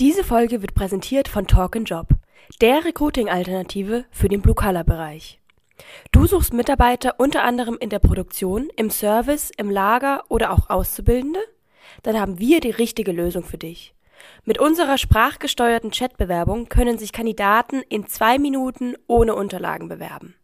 [0.00, 2.08] Diese Folge wird präsentiert von Talk Job,
[2.60, 5.38] der Recruiting-Alternative für den Blue-Color-Bereich.
[6.10, 11.38] Du suchst Mitarbeiter unter anderem in der Produktion, im Service, im Lager oder auch Auszubildende?
[12.02, 13.94] Dann haben wir die richtige Lösung für dich.
[14.44, 20.34] Mit unserer sprachgesteuerten Chatbewerbung können sich Kandidaten in zwei Minuten ohne Unterlagen bewerben.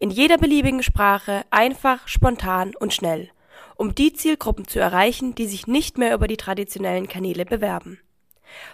[0.00, 3.30] In jeder beliebigen Sprache, einfach, spontan und schnell,
[3.76, 8.00] um die Zielgruppen zu erreichen, die sich nicht mehr über die traditionellen Kanäle bewerben.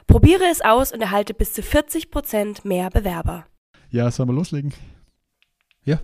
[0.06, 3.46] Probiere es aus und erhalte bis zu 40% mehr Bewerber.
[3.91, 4.74] Ja, sollen wir loslegen?
[5.84, 6.00] Ja.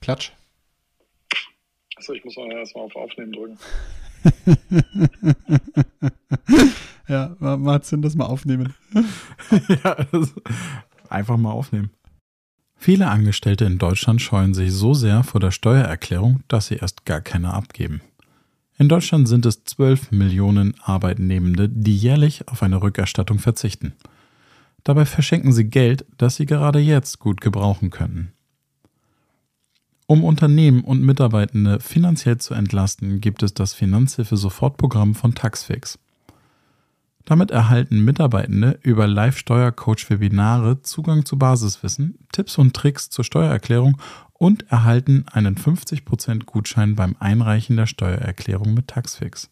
[0.00, 0.32] Klatsch.
[1.96, 3.58] Achso, ich muss mal erstmal auf Aufnehmen drücken.
[7.08, 8.74] ja, macht Sinn, dass wir aufnehmen.
[9.84, 9.96] ja,
[11.08, 11.90] einfach mal aufnehmen.
[12.76, 17.20] Viele Angestellte in Deutschland scheuen sich so sehr vor der Steuererklärung, dass sie erst gar
[17.20, 18.02] keine abgeben.
[18.78, 23.94] In Deutschland sind es 12 Millionen Arbeitnehmende, die jährlich auf eine Rückerstattung verzichten.
[24.84, 28.32] Dabei verschenken sie Geld, das sie gerade jetzt gut gebrauchen könnten.
[30.06, 35.98] Um Unternehmen und Mitarbeitende finanziell zu entlasten, gibt es das Finanzhilfe-Sofortprogramm von Taxfix.
[37.24, 44.00] Damit erhalten Mitarbeitende über Live-Steuercoach-Webinare Zugang zu Basiswissen, Tipps und Tricks zur Steuererklärung
[44.38, 49.50] und erhalten einen 50% Gutschein beim Einreichen der Steuererklärung mit Taxfix.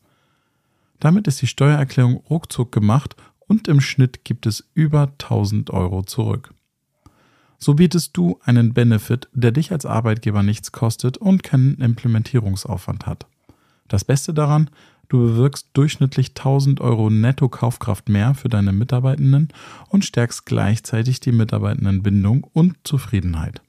[1.00, 6.54] Damit ist die Steuererklärung ruckzuck gemacht und im Schnitt gibt es über 1000 Euro zurück.
[7.58, 13.26] So bietest du einen Benefit, der dich als Arbeitgeber nichts kostet und keinen Implementierungsaufwand hat.
[13.88, 14.70] Das Beste daran,
[15.08, 19.48] du bewirkst durchschnittlich 1000 Euro Netto-Kaufkraft mehr für deine Mitarbeitenden
[19.88, 23.62] und stärkst gleichzeitig die Mitarbeitendenbindung und Zufriedenheit.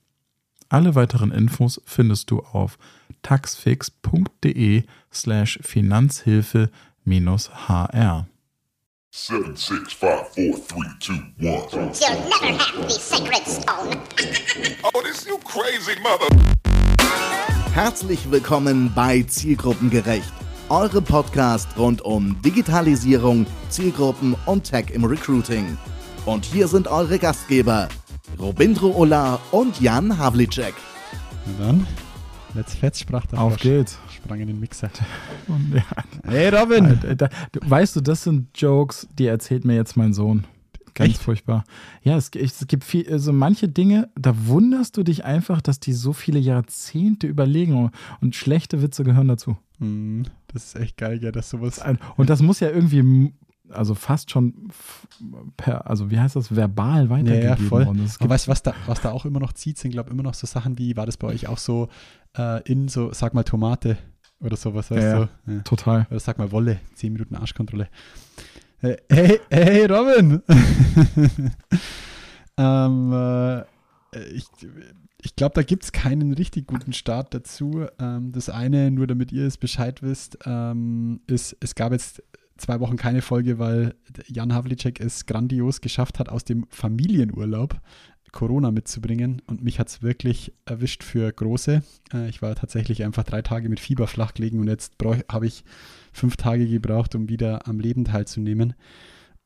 [0.69, 2.79] Alle weiteren Infos findest du auf
[3.21, 8.25] taxfix.de slash Finanzhilfe-HR.
[9.11, 11.61] Seven, six, five, four, three, two, one.
[11.71, 11.87] You'll
[12.27, 14.01] never have the sacred stone.
[14.83, 16.27] oh, this you crazy mother.
[17.73, 20.33] Herzlich willkommen bei Zielgruppengerecht,
[20.69, 25.77] eure Podcast rund um Digitalisierung, Zielgruppen und Tech im Recruiting.
[26.25, 27.87] Und hier sind eure Gastgeber,
[28.39, 30.73] Robindro Ola und Jan Havlicek.
[31.59, 31.87] Na dann,
[32.53, 33.61] let's fetz sprach der Auf Frosch.
[33.63, 33.99] geht's.
[34.13, 34.89] Sprang in den Mixer.
[35.73, 35.83] Ja.
[36.27, 36.85] Hey Robin!
[36.85, 40.45] Alter, da, du, weißt du, das sind Jokes, die erzählt mir jetzt mein Sohn.
[40.95, 41.21] Ganz Echt?
[41.21, 41.65] furchtbar.
[42.03, 45.93] Ja, es, es gibt viel, also manche Dinge, da wunderst du dich einfach, dass die
[45.93, 47.91] so viele Jahrzehnte überlegen
[48.21, 49.57] und schlechte Witze gehören dazu.
[49.79, 51.81] Hm, das ist echt geil, ja, dass sowas.
[52.15, 53.33] Und das muss ja irgendwie,
[53.69, 54.69] also fast schon
[55.57, 57.85] per, also wie heißt das, verbal Ja, weitergegeben ja, voll.
[57.85, 58.03] worden.
[58.05, 60.09] Es Und gibt- weißt du, was da, was da auch immer noch zieht, sind, glaube
[60.09, 61.89] ich, immer noch so Sachen wie, war das bei euch auch so
[62.37, 63.97] äh, in so, sag mal, Tomate
[64.39, 65.51] oder sowas, weißt Ja, du?
[65.53, 65.59] Ja.
[65.61, 66.07] Total.
[66.09, 67.87] Oder sag mal Wolle, 10 Minuten Arschkontrolle.
[68.81, 70.41] Äh, Hey, hey, Robin!
[72.57, 73.61] ähm, äh,
[74.33, 74.45] ich
[75.23, 77.85] ich glaube, da gibt es keinen richtig guten Start dazu.
[77.99, 82.21] Ähm, das eine, nur damit ihr es Bescheid wisst, ähm, ist, es gab jetzt
[82.57, 83.95] zwei Wochen keine Folge, weil
[84.27, 87.79] Jan Havlicek es grandios geschafft hat, aus dem Familienurlaub
[88.35, 89.41] Corona mitzubringen.
[89.47, 91.81] Und mich hat es wirklich erwischt für Große.
[92.13, 94.93] Äh, ich war tatsächlich einfach drei Tage mit Fieber flach gelegen und jetzt
[95.31, 95.63] habe ich
[96.11, 98.75] fünf Tage gebraucht, um wieder am Leben teilzunehmen.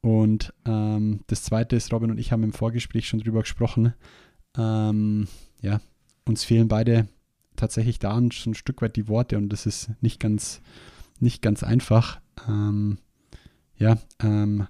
[0.01, 3.93] Und ähm, das Zweite ist, Robin und ich haben im Vorgespräch schon drüber gesprochen.
[4.57, 5.27] Ähm,
[5.61, 5.79] ja,
[6.25, 7.07] uns fehlen beide
[7.55, 10.61] tatsächlich da schon ein Stück weit die Worte und das ist nicht ganz,
[11.19, 12.21] nicht ganz einfach.
[12.47, 12.97] Ähm,
[13.77, 14.67] ja, ähm,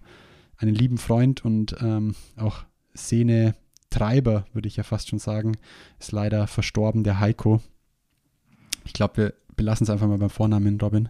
[0.57, 2.63] einen lieben Freund und ähm, auch
[2.96, 5.57] Szene-Treiber, würde ich ja fast schon sagen,
[6.00, 7.62] ist leider verstorben, der Heiko.
[8.84, 11.09] Ich glaube, wir belassen es einfach mal beim Vornamen, Robin.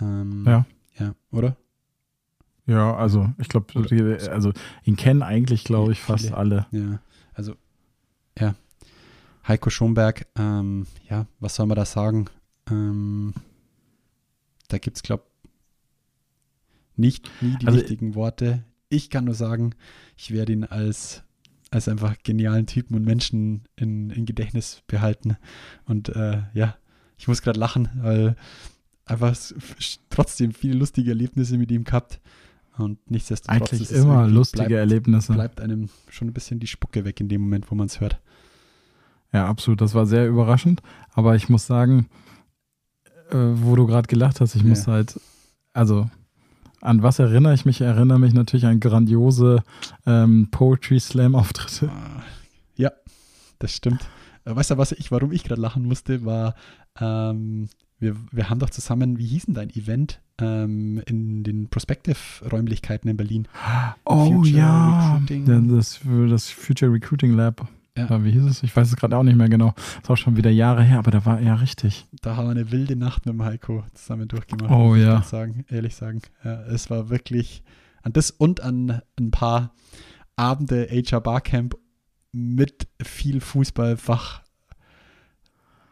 [0.00, 0.66] Ähm, Ja.
[0.98, 1.56] Ja, oder?
[2.66, 3.72] Ja, also ich glaube,
[4.30, 4.52] also
[4.84, 6.36] ihn kennen eigentlich, glaube ich, fast Viele.
[6.36, 6.66] alle.
[6.72, 7.00] Ja,
[7.32, 7.54] also,
[8.38, 8.54] ja.
[9.46, 12.26] Heiko Schomberg, ähm, ja, was soll man da sagen?
[12.70, 13.32] Ähm,
[14.68, 15.24] da gibt es, glaube
[16.98, 18.64] nicht nie die Also- richtigen Worte.
[18.90, 19.74] Ich kann nur sagen,
[20.16, 21.22] ich werde ihn als,
[21.70, 25.36] als einfach genialen Typen und Menschen in, in Gedächtnis behalten.
[25.84, 26.76] Und äh, ja,
[27.18, 28.34] ich muss gerade lachen, weil
[29.04, 29.36] einfach
[30.10, 32.20] trotzdem viele lustige Erlebnisse mit ihm gehabt.
[32.78, 35.32] Und nichtsdestotrotz Eigentlich ist es immer lustige bleibt- Erlebnisse.
[35.34, 38.20] bleibt einem schon ein bisschen die Spucke weg in dem Moment, wo man es hört.
[39.32, 39.80] Ja, absolut.
[39.82, 40.80] Das war sehr überraschend.
[41.12, 42.08] Aber ich muss sagen,
[43.30, 44.68] äh, wo du gerade gelacht hast, ich Ja.
[44.68, 45.20] muss halt,
[45.74, 46.08] also
[46.80, 47.80] an was erinnere ich mich?
[47.80, 49.62] Ich erinnere mich natürlich an grandiose
[50.06, 51.90] ähm, Poetry Slam Auftritte.
[52.76, 52.92] Ja,
[53.58, 54.02] das stimmt.
[54.44, 56.54] Äh, Weißt du, was ich, warum ich gerade lachen musste, war,
[57.00, 63.08] ähm, wir, wir haben doch zusammen, wie hieß denn dein Event ähm, in den Prospective-Räumlichkeiten
[63.08, 63.48] in Berlin?
[64.04, 67.66] Oh Future ja, das, das Future Recruiting Lab.
[67.98, 68.24] Ja.
[68.24, 68.62] Wie hieß es?
[68.62, 69.74] Ich weiß es gerade auch nicht mehr genau.
[70.02, 72.06] Ist auch schon wieder Jahre her, aber da war ja richtig.
[72.22, 74.70] Da haben wir eine wilde Nacht mit dem Heiko zusammen durchgemacht.
[74.70, 75.14] Oh muss ich ja.
[75.14, 76.22] ganz Sagen, ehrlich sagen.
[76.44, 77.62] Ja, es war wirklich
[78.02, 79.74] an das und an ein paar
[80.36, 81.76] Abende HR Barcamp
[82.32, 84.42] mit viel Fußballfach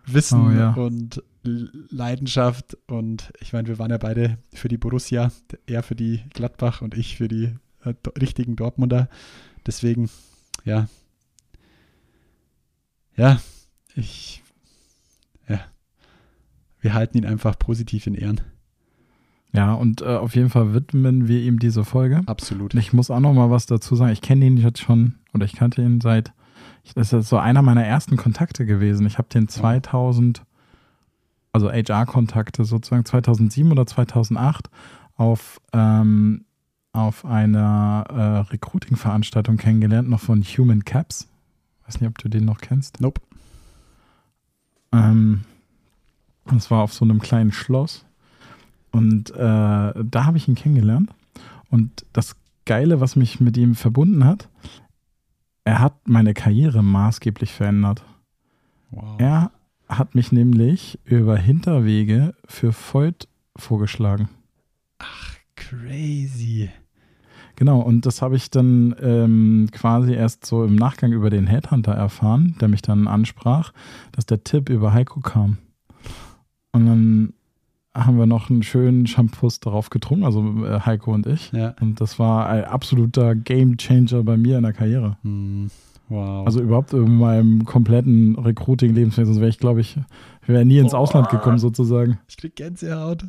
[0.07, 0.73] Wissen Oh ja.
[0.75, 5.31] und Leidenschaft und ich meine, wir waren ja beide für die Borussia,
[5.67, 7.55] er für die Gladbach und ich für die
[7.85, 9.09] äh, richtigen Dortmunder.
[9.67, 10.11] Deswegen,
[10.65, 10.89] ja.
[13.17, 13.41] Ja,
[13.95, 14.43] ich,
[15.49, 15.61] ja.
[16.81, 18.41] Wir halten ihn einfach positiv in Ehren.
[19.53, 22.23] Ja, und äh, auf jeden Fall widmen wir ihm diese Folge.
[22.27, 22.75] Absolut.
[22.75, 24.13] Und ich muss auch noch mal was dazu sagen.
[24.13, 26.33] Ich kenne ihn jetzt schon, oder ich kannte ihn seit,
[26.95, 29.07] das ist so einer meiner ersten Kontakte gewesen.
[29.07, 30.43] Ich habe den 2000,
[31.53, 34.69] also HR-Kontakte sozusagen 2007 oder 2008
[35.17, 36.45] auf, ähm,
[36.93, 41.29] auf einer äh, Recruiting-Veranstaltung kennengelernt, noch von Human Caps.
[41.87, 43.01] Weiß nicht, ob du den noch kennst.
[43.01, 43.21] Nope.
[44.93, 45.45] Ähm,
[46.47, 48.05] das war auf so einem kleinen Schloss.
[48.91, 51.11] Und äh, da habe ich ihn kennengelernt.
[51.71, 54.49] Und das Geile, was mich mit ihm verbunden hat,
[55.65, 58.05] er hat meine Karriere maßgeblich verändert.
[58.91, 59.21] Wow.
[59.21, 59.51] Er
[59.89, 64.29] hat mich nämlich über Hinterwege für Voigt vorgeschlagen.
[65.55, 66.71] Crazy.
[67.57, 71.93] Genau, und das habe ich dann ähm, quasi erst so im Nachgang über den Headhunter
[71.93, 73.73] erfahren, der mich dann ansprach,
[74.13, 75.57] dass der Tipp über Heiko kam.
[76.73, 77.33] Und dann
[77.95, 81.51] haben wir noch einen schönen Shampoos darauf getrunken, also äh, Heiko und ich.
[81.53, 81.75] Ja.
[81.81, 85.17] Und das war ein absoluter Game Changer bei mir in der Karriere.
[85.23, 85.71] Hm.
[86.09, 86.47] Wow.
[86.47, 89.99] Also überhaupt in meinem kompletten Recruiting-Lebensweg, sonst wäre ich, glaube ich,
[90.47, 92.19] wäre nie ins Ausland gekommen sozusagen.
[92.29, 93.25] ich krieg Gänsehaut.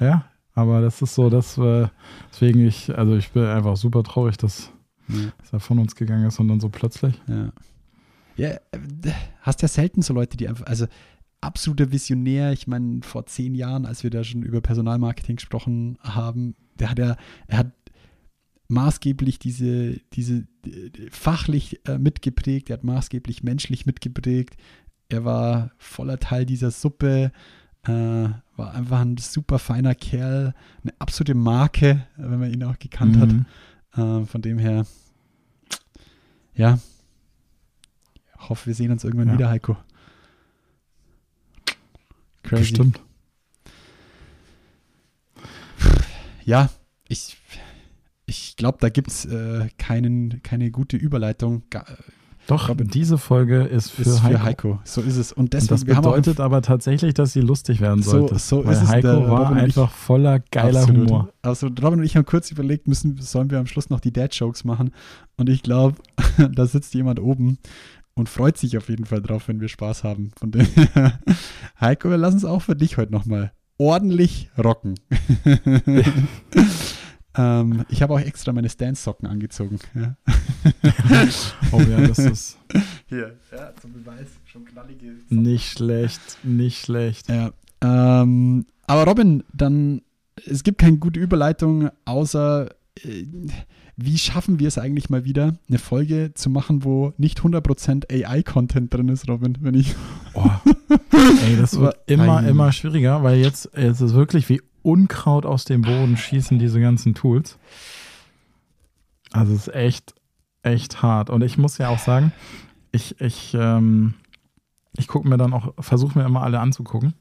[0.00, 1.88] Ja, aber das ist so, dass äh,
[2.30, 4.70] deswegen ich, also ich bin einfach super traurig, dass,
[5.08, 5.32] Ja.
[5.38, 7.14] dass er von uns gegangen ist und dann so plötzlich.
[7.28, 7.52] Ja.
[8.36, 8.60] Ja, äh,
[9.42, 10.86] hast ja selten so Leute, die einfach, also
[11.40, 12.52] absoluter Visionär.
[12.52, 16.98] Ich meine, vor zehn Jahren, als wir da schon über Personalmarketing gesprochen haben, der hat
[16.98, 17.16] ja,
[17.46, 17.72] er hat
[18.68, 24.56] maßgeblich diese, diese äh, fachlich äh, mitgeprägt, er hat maßgeblich menschlich mitgeprägt.
[25.08, 27.32] Er war voller Teil dieser Suppe,
[27.86, 33.16] äh, war einfach ein super feiner Kerl, eine absolute Marke, wenn man ihn auch gekannt
[33.18, 33.30] hat.
[33.32, 33.46] Mhm.
[33.94, 34.86] Äh, von dem her,
[36.54, 36.78] ja,
[38.40, 39.34] ich hoffe, wir sehen uns irgendwann Ja.
[39.34, 39.76] wieder, Heiko.
[42.42, 42.62] Crazy.
[42.62, 43.00] Bestimmt.
[46.44, 46.70] Ja,
[47.08, 47.36] ich,
[48.26, 51.62] ich glaube, da gibt es äh, keinen, keine gute Überleitung.
[51.70, 51.84] Ga,
[52.48, 52.88] Doch, Robin.
[52.88, 54.42] diese Folge ist für, ist für Heiko.
[54.42, 54.78] Heiko.
[54.84, 55.32] So ist es.
[55.32, 58.10] Und Und deswegen, das wir haben auch bedeutet aber tatsächlich, dass sie lustig werden So-
[58.10, 58.38] sollte.
[58.38, 58.88] so weil ist es.
[58.88, 61.28] Heiko war Robin und ich- einfach voller geiler absolut, Humor.
[61.42, 64.64] Also Robin und ich haben kurz überlegt, müssen, sollen wir am Schluss noch die Dad-Jokes
[64.64, 64.90] machen?
[65.36, 65.96] Und ich glaube,
[66.54, 67.58] da sitzt jemand oben
[68.14, 70.32] und freut sich auf jeden Fall drauf, wenn wir Spaß haben.
[70.38, 70.66] Von dem
[71.80, 74.96] Heiko, wir lassen es auch für dich heute nochmal ordentlich rocken.
[77.36, 79.78] ähm, ich habe auch extra meine Stance-Socken angezogen.
[79.94, 80.16] Ja.
[81.72, 82.58] Oh ja, das ist
[83.08, 87.28] Hier, ja, zum Beweis, schon knallige nicht schlecht, nicht schlecht.
[87.28, 87.52] Ja.
[87.80, 90.02] Ähm, aber Robin, dann,
[90.46, 92.68] es gibt keine gute Überleitung, außer
[93.02, 93.26] äh,
[93.96, 98.92] wie schaffen wir es eigentlich mal wieder, eine Folge zu machen, wo nicht 100% AI-Content
[98.92, 99.94] drin ist, Robin, wenn ich.
[100.34, 100.48] Oh.
[101.46, 105.82] Ey, das wird immer, immer schwieriger, weil jetzt es ist wirklich wie Unkraut aus dem
[105.82, 107.58] Boden schießen diese ganzen Tools.
[109.30, 110.14] Also es ist echt,
[110.62, 111.30] echt hart.
[111.30, 112.32] Und ich muss ja auch sagen,
[112.92, 114.14] ich, ich, ähm,
[114.96, 117.14] ich gucke mir dann auch, versuche mir immer alle anzugucken.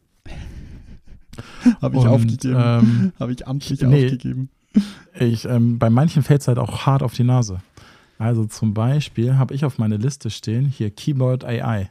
[1.81, 2.55] Habe ich Und, aufgegeben.
[2.57, 4.05] ähm, Habe ich amtlich nee.
[4.05, 4.49] aufgegeben.
[5.19, 7.59] Ich, ähm, bei manchen fällt es halt auch hart auf die Nase.
[8.17, 11.89] Also zum Beispiel habe ich auf meine Liste stehen hier Keyboard AI.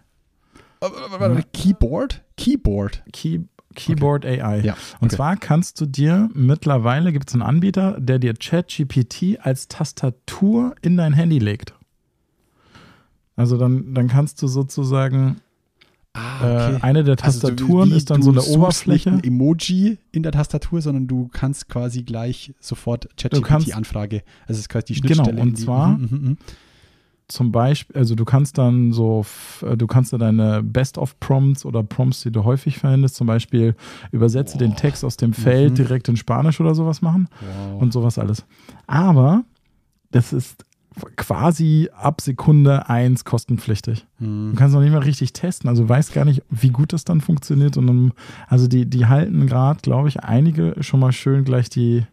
[0.81, 2.23] Warte, Keyboard?
[2.37, 3.03] Keyboard.
[3.13, 3.41] Key,
[3.75, 4.61] Keyboard AI.
[4.61, 4.73] Ja.
[5.01, 5.17] Und okay.
[5.17, 10.97] zwar kannst du dir mittlerweile gibt es einen Anbieter, der dir ChatGPT als Tastatur in
[10.97, 11.75] dein Handy legt.
[13.37, 15.37] Also dann, dann kannst du sozusagen
[16.13, 19.13] Ah, äh, eine der Also du- Tastaturen wie, ist dann so eine Oberfläche.
[19.13, 24.25] Nicht ein Emoji in der Tastatur, sondern du kannst quasi gleich sofort kannst- ChatGPT-Anfrage.
[24.49, 25.41] Also es ist quasi die Genau, Schnittstelle.
[25.41, 26.37] und in die, zwar- Mhm, mhm, mhm.
[27.31, 29.25] Zum Beispiel, also du kannst dann so,
[29.63, 33.75] äh, du kannst da deine Best-of-Prompts oder Prompts, die du häufig verwendest, zum Beispiel
[34.11, 35.75] übersetze den Text aus dem Feld Mhm.
[35.77, 37.29] direkt in Spanisch oder sowas machen.
[37.41, 37.81] Wow.
[37.83, 38.45] und sowas alles.
[38.87, 39.45] Aber
[40.11, 40.65] das ist
[41.17, 44.07] quasi ab Sekunde 1 kostenpflichtig.
[44.19, 44.51] Hm.
[44.53, 47.21] Du kannst noch nicht mal richtig testen, also weißt gar nicht, wie gut das dann
[47.21, 47.77] funktioniert.
[47.77, 48.13] Und dann,
[48.49, 52.05] also die, die halten gerade, glaube ich, einige schon mal schön gleich die,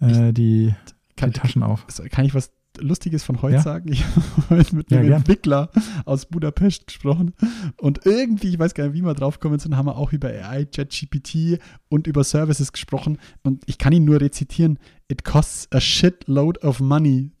[0.00, 0.74] äh, die, die
[1.16, 1.86] kann, Taschen auf.
[2.10, 3.62] kann ich was Lustiges von heute Ja.
[3.62, 3.92] sagen?
[3.92, 5.18] Ich habe heute mit Ja, einem gern.
[5.20, 5.70] Entwickler
[6.04, 7.32] aus Budapest gesprochen
[7.78, 10.28] und irgendwie, ich weiß gar nicht, wie wir drauf gekommen sind, haben wir auch über
[10.28, 14.78] AI, ChatGPT und über Services gesprochen und ich kann ihn nur rezitieren.
[15.08, 17.32] It costs a shitload of money.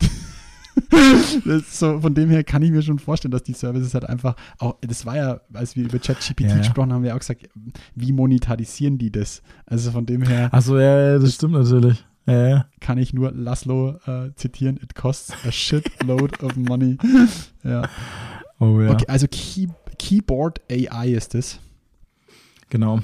[1.68, 4.76] So, von dem her kann ich mir schon vorstellen, dass die Services halt einfach auch,
[4.80, 6.58] das war ja, als wir über ChatGPT Ja, ja.
[6.58, 7.46] gesprochen haben, haben wir auch gesagt,
[7.94, 9.42] wie monetarisieren die das?
[9.66, 12.02] Also von dem her Achso, ja, ja, das stimmt natürlich.
[12.26, 16.96] Ja, kann ich nur Laszlo äh, zitieren, it costs a shitload of money.
[17.64, 17.88] ja.
[18.60, 21.58] Oh ja, Okay, also Key Keyboard AI ist es.
[22.70, 23.00] genau.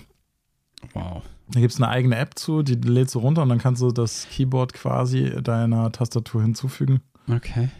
[0.95, 1.23] Wow.
[1.51, 3.91] Da gibt es eine eigene App zu, die lädst du runter und dann kannst du
[3.91, 7.01] das Keyboard quasi deiner Tastatur hinzufügen.
[7.29, 7.71] Okay.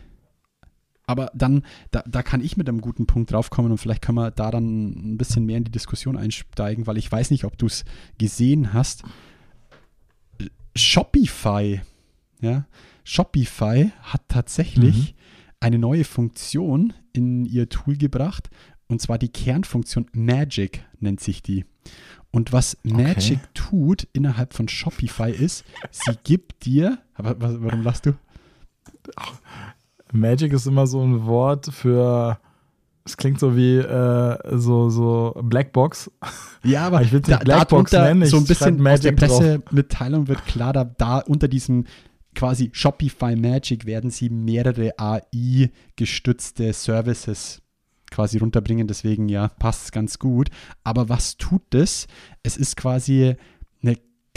[1.07, 4.31] Aber dann, da, da kann ich mit einem guten Punkt draufkommen und vielleicht können wir
[4.31, 7.67] da dann ein bisschen mehr in die Diskussion einsteigen, weil ich weiß nicht, ob du
[7.67, 7.85] es
[8.19, 9.05] gesehen hast.
[10.79, 11.81] Shopify,
[12.41, 12.67] ja,
[13.05, 15.15] Shopify hat tatsächlich
[15.61, 18.49] eine neue Funktion in ihr Tool gebracht
[18.87, 21.65] und zwar die Kernfunktion Magic nennt sich die.
[22.31, 28.13] Und was Magic tut innerhalb von Shopify ist, sie gibt dir, aber warum lachst du?
[30.13, 32.39] Magic ist immer so ein Wort für.
[33.09, 36.11] Es klingt so wie äh, so, so Blackbox.
[36.63, 39.13] Ja, aber Ich will's da, nicht Blackbox darunter nennen, ich so ein bisschen aus der.
[39.13, 41.85] Pressemitteilung wird klar, da, da unter diesem
[42.35, 47.63] quasi Shopify Magic werden sie mehrere AI-gestützte Services
[48.11, 50.51] quasi runterbringen, deswegen ja, passt es ganz gut.
[50.85, 52.07] Aber was tut das?
[52.43, 53.37] Es ist quasi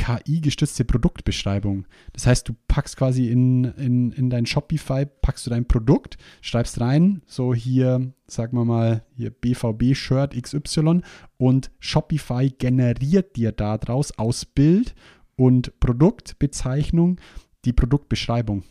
[0.02, 1.86] KI-gestützte Produktbeschreibung.
[2.14, 6.82] Das heißt, du packst quasi in, in, in dein Shopify, packst du dein Produkt, schreibst
[6.82, 11.02] rein, so hier, sagen wir mal, hier BVB-Shirt XY
[11.38, 14.96] und Shopify generiert dir daraus aus Bild
[15.36, 17.20] und Produktbezeichnung
[17.66, 18.64] die Produktbeschreibung.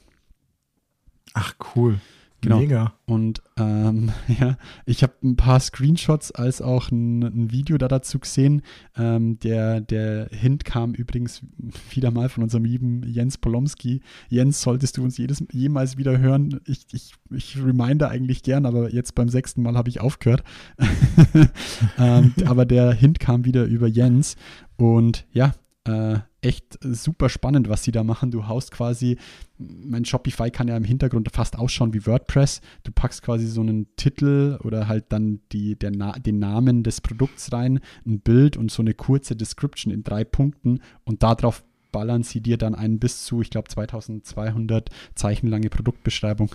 [1.32, 2.00] Ach, cool.
[2.42, 2.60] Genau.
[2.60, 2.94] Mega.
[3.06, 4.56] Und ähm, ja,
[4.86, 8.62] ich habe ein paar Screenshots als auch ein, ein Video da dazu gesehen.
[8.96, 11.42] Ähm, der, der Hint kam übrigens
[11.90, 14.00] wieder mal von unserem lieben Jens Polomski.
[14.28, 16.60] Jens, solltest du uns jedes, jemals wieder hören?
[16.66, 20.42] Ich, ich, ich reminde eigentlich gern, aber jetzt beim sechsten Mal habe ich aufgehört.
[21.98, 24.36] ähm, aber der Hint kam wieder über Jens.
[24.76, 25.52] Und ja,
[25.84, 28.30] äh, echt super spannend, was sie da machen.
[28.30, 29.18] Du haust quasi,
[29.58, 32.60] mein Shopify kann ja im Hintergrund fast ausschauen wie WordPress.
[32.82, 37.00] Du packst quasi so einen Titel oder halt dann die, der Na den Namen des
[37.00, 42.22] Produkts rein, ein Bild und so eine kurze Description in drei Punkten und darauf ballern
[42.22, 46.54] sie dir dann einen bis zu, ich glaube, 2200 Zeichen lange Produktbeschreibung.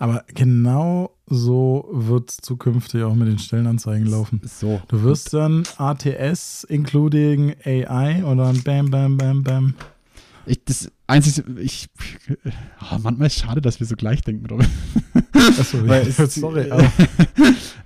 [0.00, 4.40] Aber genau so wird es zukünftig auch mit den Stellenanzeigen laufen.
[4.44, 4.80] So.
[4.88, 9.74] Du wirst dann ATS including AI oder ein Bam, Bam, Bam, Bam.
[10.46, 11.90] Ich, das Einzige, ich,
[12.78, 14.66] ah, manchmal ist es schade, dass wir so gleich denken, Robin.
[15.34, 15.78] Achso,
[16.28, 16.70] sorry.
[16.70, 16.88] Äh,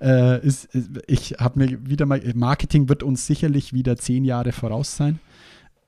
[0.39, 4.53] äh, ist, ist, ich habe mir wieder mal, Marketing wird uns sicherlich wieder zehn Jahre
[4.53, 5.19] voraus sein.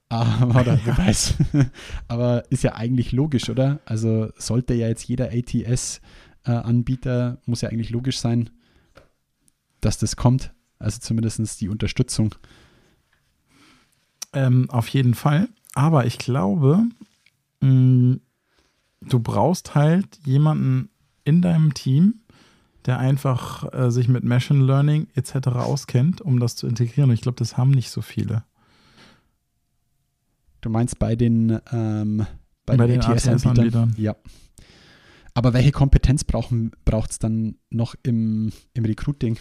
[0.08, 1.34] Aber, wer weiß.
[2.08, 3.80] aber ist ja eigentlich logisch, oder?
[3.84, 8.50] Also sollte ja jetzt jeder ATS-Anbieter, muss ja eigentlich logisch sein,
[9.80, 10.52] dass das kommt.
[10.78, 12.34] Also zumindest die Unterstützung.
[14.32, 15.48] Ähm, auf jeden Fall.
[15.74, 16.84] Aber ich glaube,
[17.60, 18.18] mh,
[19.02, 20.90] du brauchst halt jemanden
[21.24, 22.20] in deinem Team,
[22.84, 25.48] der einfach äh, sich mit Machine Learning etc.
[25.48, 27.10] auskennt, um das zu integrieren.
[27.10, 28.44] Und ich glaube, das haben nicht so viele.
[30.66, 32.26] Du meinst bei den, ähm,
[32.66, 33.94] bei Bei den, den ATS-Anbietern?
[33.96, 34.16] Ja.
[35.32, 39.38] Aber welche Kompetenz braucht es dann noch im, im Recruiting?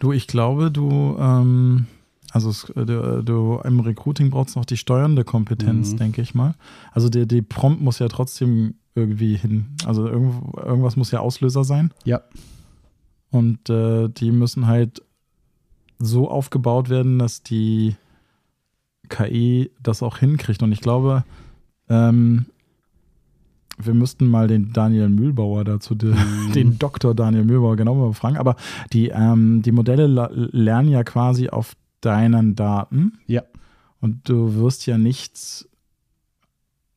[0.00, 1.86] Du, ich glaube, du, ähm,
[2.32, 5.96] also äh, du, du im Recruiting brauchst noch die steuernde Kompetenz, Mhm.
[5.98, 6.56] denke ich mal.
[6.90, 9.76] Also der, die Prompt muss ja trotzdem irgendwie hin.
[9.86, 11.92] Also irgend, irgendwas muss ja Auslöser sein.
[12.04, 12.22] Ja.
[13.30, 15.02] Und äh, die müssen halt
[16.00, 17.94] so aufgebaut werden, dass die
[19.08, 20.62] KI das auch hinkriegt.
[20.62, 21.24] Und ich glaube,
[21.88, 22.46] ähm,
[23.80, 26.52] wir müssten mal den Daniel Mühlbauer dazu, de, Mhm.
[26.52, 27.14] den Dr.
[27.14, 28.36] Daniel Mühlbauer genau mal fragen.
[28.36, 28.56] Aber
[28.92, 30.06] die, ähm, die Modelle
[30.52, 33.18] lernen ja quasi auf deinen Daten.
[33.26, 33.42] Ja.
[34.00, 35.67] Und du wirst ja nichts.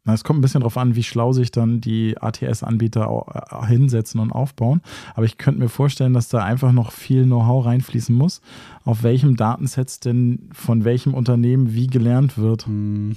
[0.03, 4.19] Na, es kommt ein bisschen drauf an, wie schlau sich dann die ATS-Anbieter äh, hinsetzen
[4.19, 4.81] und aufbauen.
[5.13, 8.41] Aber ich könnte mir vorstellen, dass da einfach noch viel Know-how reinfließen muss,
[8.83, 12.65] auf welchem Datenset denn von welchem Unternehmen wie gelernt wird.
[12.65, 13.15] Hm.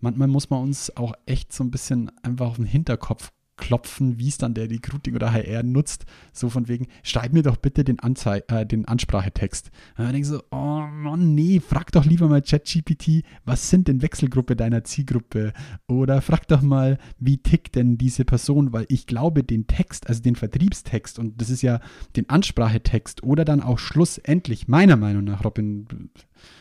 [0.01, 4.29] manchmal muss man uns auch echt so ein bisschen einfach auf den Hinterkopf klopfen, wie
[4.29, 6.05] es dann der Recruiting oder HR nutzt.
[6.33, 9.71] So von wegen, schreib mir doch bitte den, Anzei äh, den Ansprachetext.
[9.97, 14.03] Und dann ich so, oh Mann, nee, frag doch lieber mal ChatGPT, was sind denn
[14.03, 15.53] Wechselgruppe deiner Zielgruppe?
[15.87, 18.73] Oder frag doch mal, wie tickt denn diese Person?
[18.73, 21.81] Weil ich glaube, den Text, also den Vertriebstext, und das ist ja
[22.17, 26.11] den Ansprachetext oder dann auch schlussendlich, meiner Meinung nach, Robin,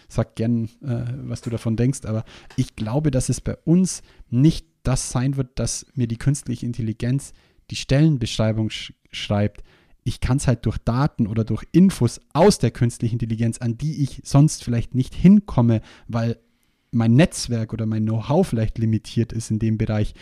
[0.08, 2.24] sag gern, äh, was du davon denkst, aber
[2.56, 7.34] ich glaube, dass es bei uns nicht das sein wird, dass mir die künstliche Intelligenz
[7.72, 9.63] die Stellenbeschreibung sch schreibt.
[10.04, 14.04] Ich kann es halt durch Daten oder durch Infos aus der künstlichen Intelligenz, an die
[14.04, 16.38] ich sonst vielleicht nicht hinkomme, weil
[16.92, 20.13] mein Netzwerk oder mein Know-how vielleicht limitiert ist in dem Bereich.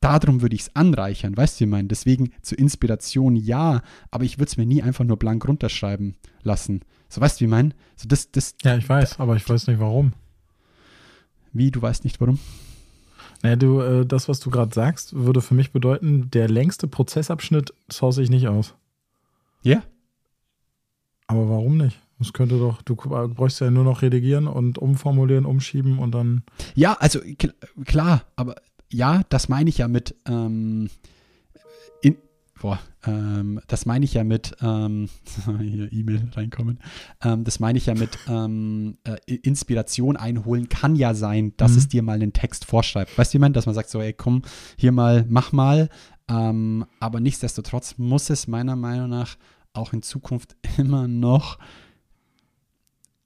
[0.00, 1.88] Darum würde ich es anreichern, weißt du, wie ich meine?
[1.88, 6.80] Deswegen zur Inspiration ja, aber ich würde es mir nie einfach nur blank runterschreiben lassen.
[7.08, 7.70] So, weißt du, wie ich meine?
[7.96, 10.12] So, das, das, ja, ich weiß, aber ich weiß nicht warum.
[11.52, 12.38] Wie, du weißt nicht warum?
[13.42, 17.72] Naja, du, äh, das, was du gerade sagst, würde für mich bedeuten, der längste Prozessabschnitt
[17.90, 18.74] source ich nicht aus.
[19.62, 19.82] Ja.
[21.26, 22.00] Aber warum nicht?
[22.18, 26.44] Das könnte doch, du bräuchst ja nur noch redigieren und umformulieren, umschieben und dann.
[26.74, 27.20] Ja, also
[27.84, 28.56] klar, aber
[28.90, 30.88] ja, das meine ich ja mit, ähm,
[32.60, 35.08] boah, ähm, das meine ich ja mit, ähm,
[35.60, 36.80] hier E-Mail reinkommen,
[37.22, 41.78] ähm, das meine ich ja mit ähm, äh, Inspiration einholen kann ja sein, dass mhm.
[41.78, 43.16] es dir mal einen Text vorschreibt.
[43.16, 44.42] Weißt du, jemand, dass man sagt so, ey, komm,
[44.76, 45.88] hier mal, mach mal,
[46.28, 49.36] ähm, aber nichtsdestotrotz muss es meiner Meinung nach
[49.72, 51.58] auch in Zukunft immer noch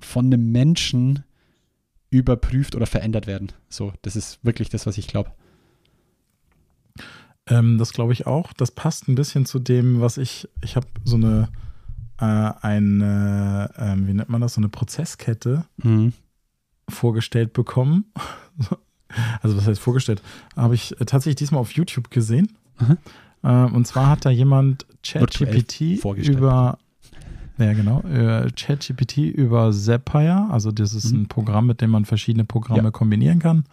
[0.01, 1.25] von einem Menschen
[2.11, 3.53] überprüft oder verändert werden.
[3.69, 5.33] So, das ist wirklich das, was ich glaube.
[7.51, 8.53] Ähm, das glaube ich auch.
[8.53, 11.49] Das passt ein bisschen zu dem, was ich, ich habe so eine,
[12.19, 16.13] äh, eine äh, wie nennt man das, so eine Prozesskette mhm.
[16.89, 18.07] vorgestellt bekommen.
[19.43, 20.23] also was heißt vorgestellt?
[20.57, 22.57] Habe ich tatsächlich diesmal auf YouTube gesehen.
[22.79, 22.99] Mhm.
[23.43, 26.79] Äh, und zwar hat da jemand ChatGPT über
[27.59, 28.01] ja, genau.
[28.03, 31.23] Äh, ChatGPT über Zapier, also das ist mhm.
[31.23, 32.91] ein Programm, mit dem man verschiedene Programme ja.
[32.91, 33.65] kombinieren kann.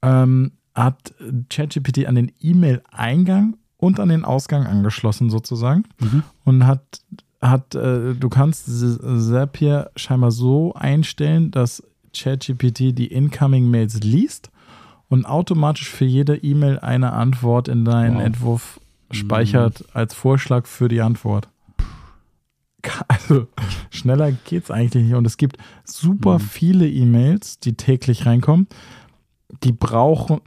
[0.00, 1.14] Ähm, hat
[1.48, 6.22] ChatGPT an den E-Mail-Eingang und an den Ausgang angeschlossen sozusagen mhm.
[6.44, 7.02] und hat
[7.40, 11.82] hat äh, du kannst Zapier scheinbar so einstellen, dass
[12.16, 14.50] ChatGPT die incoming Mails liest
[15.08, 18.22] und automatisch für jede E-Mail eine Antwort in deinen wow.
[18.22, 18.80] Entwurf
[19.10, 19.86] speichert mhm.
[19.92, 21.48] als Vorschlag für die Antwort.
[23.06, 23.46] Also
[23.90, 26.42] schneller geht's eigentlich nicht und es gibt super mhm.
[26.42, 28.66] viele E-Mails, die täglich reinkommen
[29.62, 30.40] die brauchen,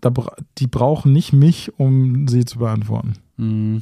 [0.58, 3.14] die brauchen nicht mich, um sie zu beantworten.
[3.38, 3.82] Mhm.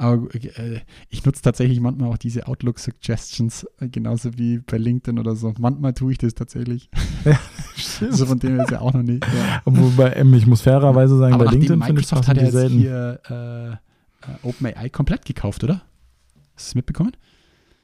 [0.00, 0.80] Aber äh,
[1.10, 5.52] ich nutze tatsächlich manchmal auch diese Outlook-Suggestions, äh, genauso wie bei LinkedIn oder so.
[5.58, 6.88] Manchmal tue ich das tatsächlich.
[7.26, 7.38] Ja,
[8.10, 9.22] so von dem ist ja auch noch nicht.
[9.26, 9.60] Ja.
[9.66, 12.78] Wobei, ähm, ich muss fairerweise sagen, Aber bei LinkedIn finde ich hat ja selten.
[12.78, 15.82] hier äh, äh OpenAI komplett gekauft, oder?
[16.54, 17.12] Hast du es mitbekommen?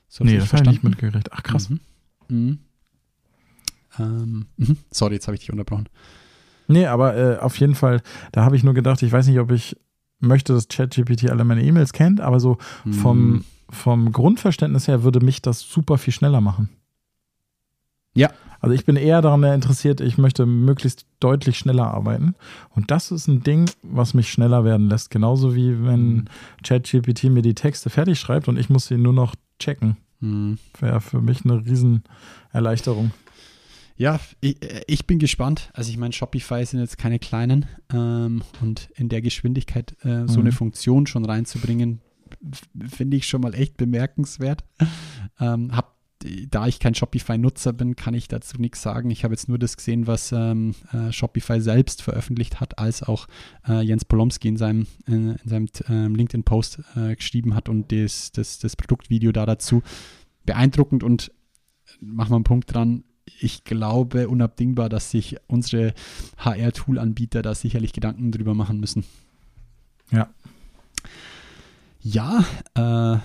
[0.08, 1.30] So nee, das habe ich nicht mitgekriegt.
[1.32, 1.68] Ach, krass.
[1.68, 1.80] Mhm.
[2.28, 2.58] Mhm.
[3.98, 4.78] Ähm, mhm.
[4.90, 5.88] sorry, jetzt habe ich dich unterbrochen.
[6.68, 8.02] Nee, aber äh, auf jeden Fall,
[8.32, 9.76] da habe ich nur gedacht, ich weiß nicht, ob ich
[10.20, 12.58] möchte, dass ChatGPT alle meine E-Mails kennt, aber so
[12.90, 13.44] vom, hm.
[13.70, 16.70] vom Grundverständnis her würde mich das super viel schneller machen.
[18.14, 18.30] Ja.
[18.60, 22.34] Also ich bin eher daran interessiert, ich möchte möglichst deutlich schneller arbeiten.
[22.70, 25.10] Und das ist ein Ding, was mich schneller werden lässt.
[25.10, 26.24] Genauso wie wenn hm.
[26.64, 29.98] ChatGPT mir die Texte fertig schreibt und ich muss sie nur noch checken.
[30.20, 30.58] Hm.
[30.80, 33.12] Wäre für mich eine Riesenerleichterung.
[33.96, 35.70] Ja, ich, äh, ich, bin gespannt.
[35.72, 40.34] Also ich meine, Shopify sind jetzt keine kleinen ähm, und in der Geschwindigkeit äh, so
[40.34, 40.40] mhm.
[40.40, 42.00] eine Funktion schon reinzubringen,
[42.86, 44.64] finde ich schon mal echt bemerkenswert.
[45.40, 45.96] Ähm, hab,
[46.50, 49.10] da ich kein Shopify-Nutzer bin, kann ich dazu nichts sagen.
[49.10, 53.26] Ich habe jetzt nur das gesehen, was ähm, äh, Shopify selbst veröffentlicht hat, als auch
[53.68, 58.32] äh, Jens Polomski in seinem, in, in seinem ähm, LinkedIn-Post äh, geschrieben hat und das,
[58.32, 59.82] das, das Produktvideo da dazu.
[60.44, 61.32] Beeindruckend und
[62.00, 63.04] machen wir einen Punkt dran
[63.40, 65.94] ich glaube unabdingbar, dass sich unsere
[66.38, 69.04] HR-Tool-Anbieter da sicherlich Gedanken drüber machen müssen.
[70.10, 70.28] Ja.
[72.00, 73.18] Ja, äh,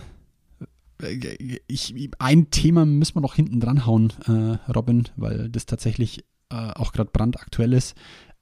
[1.67, 6.55] ich, ein Thema müssen wir noch hinten dran hauen, äh, Robin, weil das tatsächlich äh,
[6.55, 7.95] auch gerade brandaktuell ist.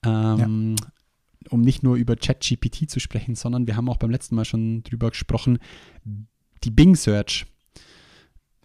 [0.04, 0.88] Ähm, ja.
[1.50, 4.84] Um nicht nur über ChatGPT zu sprechen, sondern wir haben auch beim letzten Mal schon
[4.84, 5.60] drüber gesprochen,
[6.64, 7.46] die Bing Search.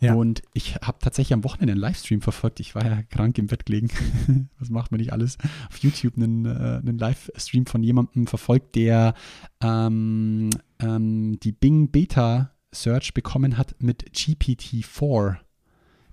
[0.05, 0.15] Ja.
[0.15, 2.61] Und ich habe tatsächlich am Wochenende einen Livestream verfolgt.
[2.61, 3.89] Ich war ja krank im Bett gelegen.
[4.59, 5.39] Was macht man nicht alles?
[5.69, 9.15] Auf YouTube einen, äh, einen Livestream von jemandem verfolgt, der
[9.63, 15.37] ähm, ähm, die Bing Beta Search bekommen hat mit GPT-4.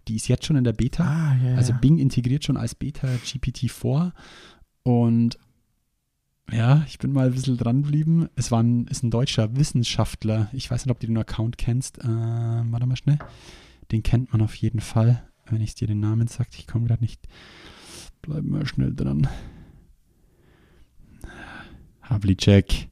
[0.07, 1.03] Die ist jetzt schon in der Beta.
[1.03, 4.11] Ah, ja, Also Bing integriert schon als Beta GPT-4
[4.83, 5.37] und
[6.51, 8.27] ja, ich bin mal ein bisschen dran geblieben.
[8.35, 10.49] Es war ein, ist ein deutscher Wissenschaftler.
[10.51, 11.99] Ich weiß nicht, ob du den Account kennst.
[11.99, 13.19] Äh, warte mal schnell.
[13.91, 16.49] Den kennt man auf jeden Fall, wenn ich dir den Namen sage.
[16.57, 17.27] Ich komme gerade nicht.
[18.21, 19.27] Bleib mal schnell dran.
[22.01, 22.89] Havlicek.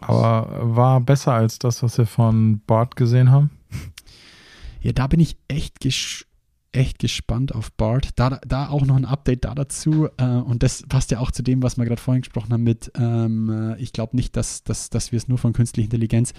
[0.00, 3.50] Aber war besser als das, was wir von Bart gesehen haben.
[4.80, 6.24] Ja, da bin ich echt, ges
[6.78, 8.10] echt gespannt auf Bart.
[8.16, 10.08] Da, da auch noch ein Update da dazu.
[10.16, 12.92] Äh, und das passt ja auch zu dem, was wir gerade vorhin gesprochen haben mit,
[12.96, 16.32] ähm, äh, ich glaube nicht, dass, dass, dass wir es nur von künstlicher Intelligenz.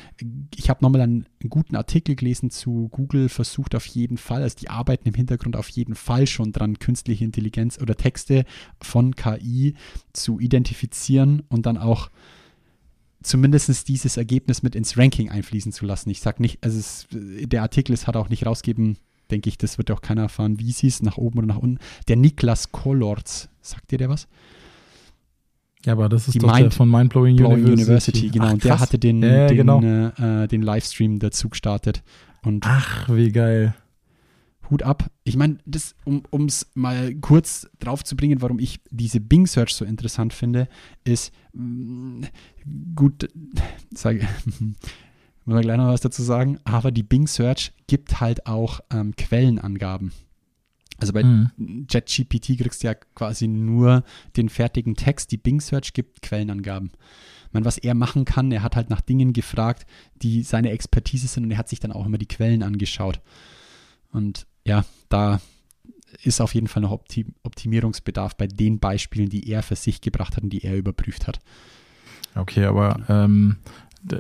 [0.55, 4.69] Ich habe nochmal einen, guten Artikel gelesen zu Google, versucht auf jeden Fall, also die
[4.69, 8.45] arbeiten im Hintergrund auf jeden Fall schon dran, künstliche Intelligenz oder Texte
[8.81, 9.73] von KI
[10.13, 12.09] zu identifizieren und dann auch
[13.21, 16.09] zumindest dieses Ergebnis mit ins Ranking einfließen zu lassen.
[16.09, 18.97] Ich sage nicht, also es, der Artikel ist, hat auch nicht rausgeben,
[19.31, 21.79] denke ich, das wird auch keiner erfahren, wie sie es nach oben oder nach unten.
[22.07, 24.27] Der Niklas Kollorz, sagt dir der was?
[25.85, 27.81] Ja, aber das ist Die doch der Mind- von Mindblowing Blowing University.
[27.83, 28.45] University, genau.
[28.47, 29.81] Ach, und der hatte den, Ja, ja, den, genau.
[29.81, 32.03] äh, den Livestream dazu gestartet.
[32.43, 33.73] Und Ach, wie geil.
[34.69, 35.09] Hut ab.
[35.23, 39.73] Ich meine, das, um es mal kurz drauf zu bringen, warum ich diese Bing Search
[39.73, 40.67] so interessant finde,
[41.05, 42.27] ist mh,
[42.95, 43.29] gut,
[43.95, 44.27] sage
[45.49, 49.15] muss man gleich noch was dazu sagen, aber die Bing Search gibt halt auch ähm,
[49.15, 50.11] Quellenangaben.
[50.99, 51.87] Also bei Mhm.
[51.87, 54.03] ChatGPT kriegst du ja quasi nur
[54.37, 55.31] den fertigen Text.
[55.31, 56.91] Die Bing Search gibt Quellenangaben.
[57.47, 59.87] Ich meine, was er machen kann, er hat halt nach Dingen gefragt,
[60.21, 63.19] die seine Expertise sind und er hat sich dann auch immer die Quellen angeschaut.
[64.11, 65.41] Und ja, da
[66.21, 70.35] ist auf jeden Fall noch Optim Optimierungsbedarf bei den Beispielen, die er für sich gebracht
[70.35, 71.39] hat und die er überprüft hat.
[72.35, 73.57] Okay, aber ähm,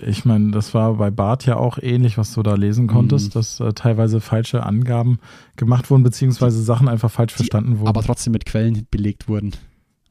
[0.01, 3.39] ich meine, das war bei Bart ja auch ähnlich, was du da lesen konntest, Mhm.
[3.39, 5.19] dass äh, teilweise falsche Angaben
[5.55, 7.89] gemacht wurden, beziehungsweise Sachen einfach falsch verstanden wurden.
[7.89, 9.51] Aber trotzdem mit Quellen belegt wurden.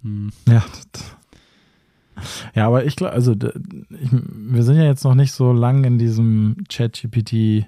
[0.02, 0.31] Hm.
[0.48, 0.64] Ja,
[2.54, 5.98] ja, aber ich glaube, also ich, wir sind ja jetzt noch nicht so lang in
[5.98, 7.66] diesem Chat-GPT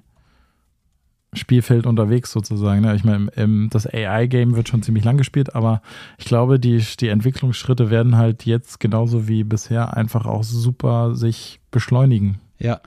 [1.32, 2.80] Spielfeld unterwegs sozusagen.
[2.80, 2.96] Ne?
[2.96, 3.28] Ich meine,
[3.70, 5.80] das AI-Game wird schon ziemlich lang gespielt, aber
[6.18, 11.59] ich glaube, die, die Entwicklungsschritte werden halt jetzt genauso wie bisher einfach auch super sich
[11.70, 12.38] beschleunigen.
[12.58, 12.80] Ja,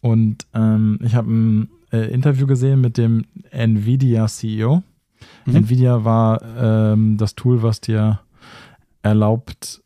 [0.00, 4.82] Und ähm, ich habe ein äh, Interview gesehen mit dem Nvidia CEO.
[5.46, 5.56] Mhm.
[5.56, 6.40] Nvidia war
[6.92, 8.20] ähm, das Tool, was dir
[9.02, 9.82] erlaubt,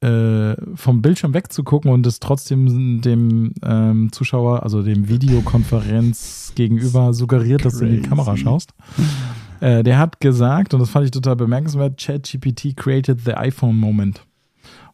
[0.00, 7.64] äh, vom Bildschirm wegzugucken und es trotzdem dem ähm, Zuschauer, also dem Videokonferenz gegenüber suggeriert,
[7.64, 8.08] dass du in die.
[8.08, 8.74] Kamera schaust.
[9.60, 14.26] Äh, der hat gesagt, und das fand ich total bemerkenswert, ChatGPT created the iPhone moment.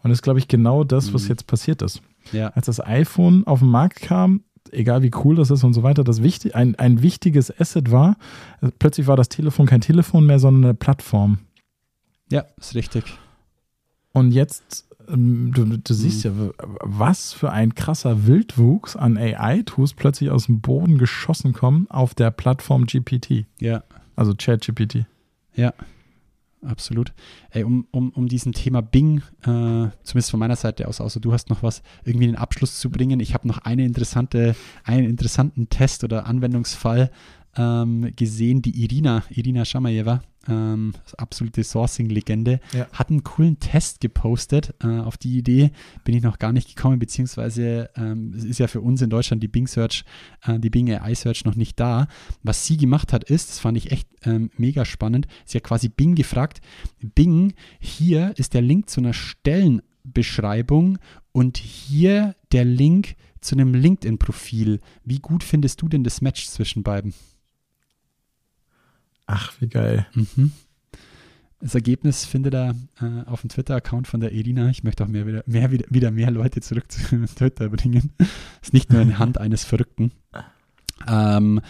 [0.03, 1.29] Und das ist, glaube ich, genau das, was Mhm.
[1.31, 5.51] jetzt passiert ist ja, als das iPhone auf den Markt kam, egal wie cool das
[5.51, 8.17] ist und so weiter, das wichtig, ein, ein wichtiges Asset war,
[8.79, 11.39] plötzlich war das Telefon kein Telefon mehr, sondern eine Plattform.
[12.31, 13.05] ja, ist richtig.
[14.13, 16.33] Und jetzt, ähm, du, du siehst ja,
[16.81, 22.31] was für ein krasser Wildwuchs an AI-Tools plötzlich aus dem Boden geschossen kommen auf der
[22.31, 23.85] Plattform GPT, Ja,
[24.17, 25.07] also ChatGPT.
[25.55, 25.73] Ja,
[26.65, 27.13] absolut.
[27.51, 31.33] Ey, um, um, um diesem Thema Bing, äh, zumindest von meiner Seite aus, außer du
[31.33, 33.21] hast noch was, irgendwie den Abschluss zu bringen.
[33.21, 37.11] Ich habe noch eine interessante, einen interessanten Test oder Anwendungsfall
[37.57, 38.63] ähm, gesehen.
[38.63, 42.87] Die Irina, Irina Schamajewa, ähm, absolute Sourcing-Legende, Ja.
[42.93, 44.75] hat einen coolen Test gepostet.
[44.83, 45.71] Äh, auf die Idee
[46.05, 49.43] bin ich noch gar nicht gekommen, beziehungsweise ähm, es ist ja für uns in Deutschland
[49.43, 50.05] die Bing Search,
[50.47, 52.07] äh, die Bing AI Search noch nicht da.
[52.43, 55.89] Was sie gemacht hat, ist, das fand ich echt ähm, mega spannend, sie hat quasi
[55.89, 56.61] Bing gefragt,
[57.15, 60.99] Bing, hier ist der Link zu einer Stellenbeschreibung
[61.33, 64.81] und hier der Link zu einem LinkedIn-Profil.
[65.05, 67.15] Wie gut findest du denn das Match zwischen beiden?
[69.33, 70.07] Ach, wie geil.
[70.15, 70.51] Mhm.
[71.61, 74.71] Das Ergebnis findet er äh, auf dem Twitter-Account von der Irina.
[74.71, 77.01] Ich möchte auch mehr, wieder, mehr, wieder, wieder mehr Leute zurück zu
[77.37, 78.13] Twitter bringen.
[78.61, 80.11] ist nicht nur in Hand eines Verrückten.
[81.07, 81.61] Ähm,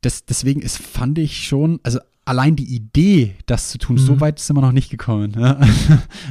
[0.00, 4.00] das, deswegen ist, fand ich schon, also allein die Idee, das zu tun, Mhm.
[4.00, 5.34] so weit sind wir noch nicht gekommen.
[5.34, 5.42] Wir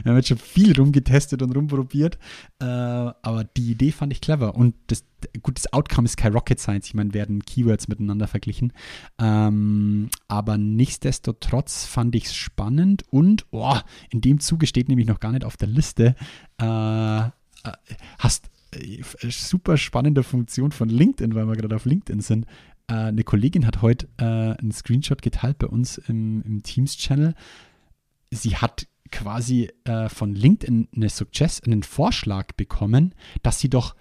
[0.05, 2.17] haben jetzt schon viel rumgetestet und rumprobiert,
[2.59, 4.55] äh, aber die Idee fand ich clever.
[4.55, 5.05] Und das,
[5.41, 6.87] gut, das Outcome ist kein Rocket Science.
[6.87, 8.73] Ich meine, werden Keywords miteinander verglichen.
[9.19, 13.77] Ähm, aber nichtsdestotrotz fand ich es spannend und oh,
[14.09, 16.15] in dem Zuge steht nämlich noch gar nicht auf der Liste.
[16.59, 17.31] Äh, äh,
[18.19, 22.45] hast äh, super spannende Funktion von LinkedIn, weil wir gerade auf LinkedIn sind.
[22.87, 27.35] Äh, eine Kollegin hat heute äh, einen Screenshot geteilt bei uns im, im Teams-Channel.
[28.31, 33.95] Sie hat quasi äh, von LinkedIn eine Suggest einen Vorschlag bekommen, dass sie doch,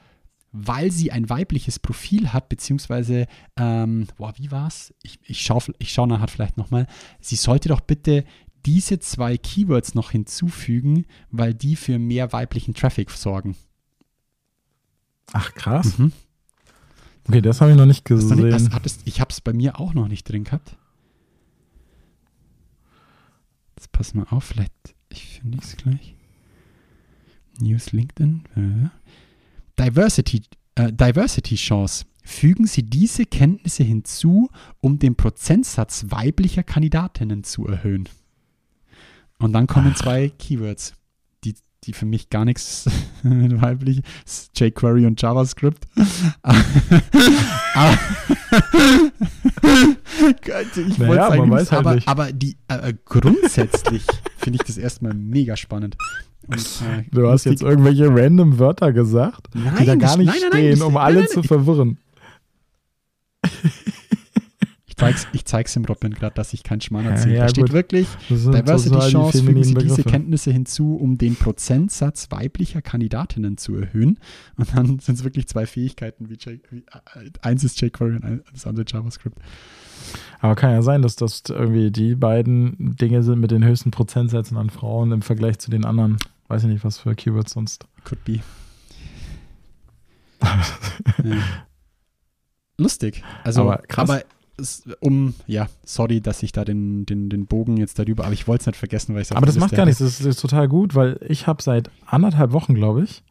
[0.53, 4.95] weil sie ein weibliches Profil hat, beziehungsweise, ähm, boah, wie war's?
[5.03, 6.87] Ich, ich schaue ich schau nachher vielleicht nochmal.
[7.21, 8.25] Sie sollte doch bitte
[8.65, 13.57] diese zwei Keywords noch hinzufügen, weil die für mehr weiblichen Traffic sorgen.
[15.33, 15.99] Ach, krass.
[15.99, 16.13] Mhm.
[17.29, 18.73] Okay, das habe ich noch nicht Hast du nicht, gesehen.
[18.75, 20.77] hattest, ich habe es bei mir auch noch nicht drin gehabt.
[23.77, 24.73] Jetzt pass mal auf, vielleicht
[25.09, 26.15] ich finde es gleich.
[27.61, 28.43] News LinkedIn.
[28.57, 28.89] äh.
[29.79, 30.43] Diversity,
[30.75, 32.07] äh, Diversity Chance.
[32.25, 34.49] Fügen Sie diese Kenntnisse hinzu,
[34.81, 38.09] um den Prozentsatz weiblicher Kandidatinnen zu erhöhen.
[39.39, 40.95] Und dann kommen zwei Keywords,
[41.85, 42.89] die, die für mich gar nichts
[43.23, 45.87] weiblich ist jQuery und JavaScript.
[46.43, 47.99] aber,
[50.45, 54.05] Gott, ich Naja, halt aber, aber die äh, grundsätzlich
[54.37, 55.97] finde ich das erstmal mega spannend.
[56.47, 60.41] Und, äh, Du hast jetzt irgendwelche random Wörter gesagt, die Nein, da gar nicht nein,
[60.51, 61.99] nein, stehen, um alle zu verwirren.
[65.11, 67.35] Ich zeig's, ich zeig's dem Robin gerade, dass ich keinen Schmarrn Ja, erzähle.
[67.37, 67.73] ja, da steht gut.
[67.73, 70.03] wirklich, Diversity die Chance, fügen Sie diese Begriffe.
[70.11, 74.19] Kenntnisse hinzu, um den Prozentsatz weiblicher Kandidatinnen zu erhöhen.
[74.57, 78.43] Und dann sind es wirklich zwei Fähigkeiten, wie, J, wie äh, eins ist jQuery und
[78.53, 79.39] das andere JavaScript.
[80.41, 84.57] Aber kann ja sein, dass das irgendwie die beiden Dinge sind mit den höchsten Prozentsätzen
[84.57, 86.17] an Frauen im Vergleich zu den anderen.
[86.49, 87.87] Weiß ich nicht, was für Keywords sonst.
[88.05, 88.41] Could be.
[90.43, 91.37] ja.
[92.79, 93.23] Lustig.
[93.45, 94.11] Also, Aber krass.
[94.11, 94.23] aber
[95.01, 98.63] um, ja, sorry, dass ich da den, den, den Bogen jetzt darüber, aber ich wollte
[98.63, 100.95] es nicht vergessen, weil ich Aber das macht gar nichts, das ist, ist total gut,
[100.95, 103.23] weil ich habe seit anderthalb Wochen, glaube ich,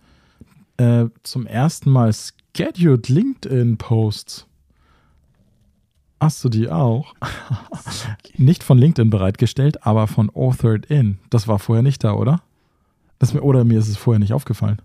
[0.78, 2.12] äh, zum ersten Mal
[2.56, 4.48] scheduled LinkedIn-Posts.
[6.20, 7.16] Hast du die auch?
[8.38, 11.18] nicht von LinkedIn bereitgestellt, aber von Authored In.
[11.30, 12.42] Das war vorher nicht da, oder?
[13.20, 14.82] Das oder mir ist es vorher nicht aufgefallen.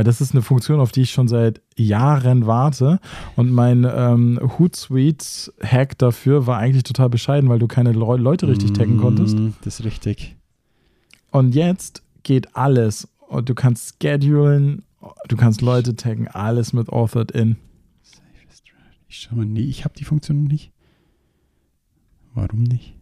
[0.00, 3.00] Weil das ist eine Funktion, auf die ich schon seit Jahren warte.
[3.36, 8.72] Und mein ähm, Hootsuite-Hack dafür war eigentlich total bescheiden, weil du keine Leu Leute richtig
[8.72, 9.38] taggen konntest.
[9.38, 10.36] Mm, Das ist richtig.
[11.30, 13.08] Und jetzt geht alles.
[13.28, 14.84] Und du kannst schedulen,
[15.28, 17.56] du kannst Leute taggen, alles mit Authored in.
[19.06, 20.72] Ich schau mal, nee, ich habe die Funktion noch nicht.
[22.32, 22.96] Warum nicht?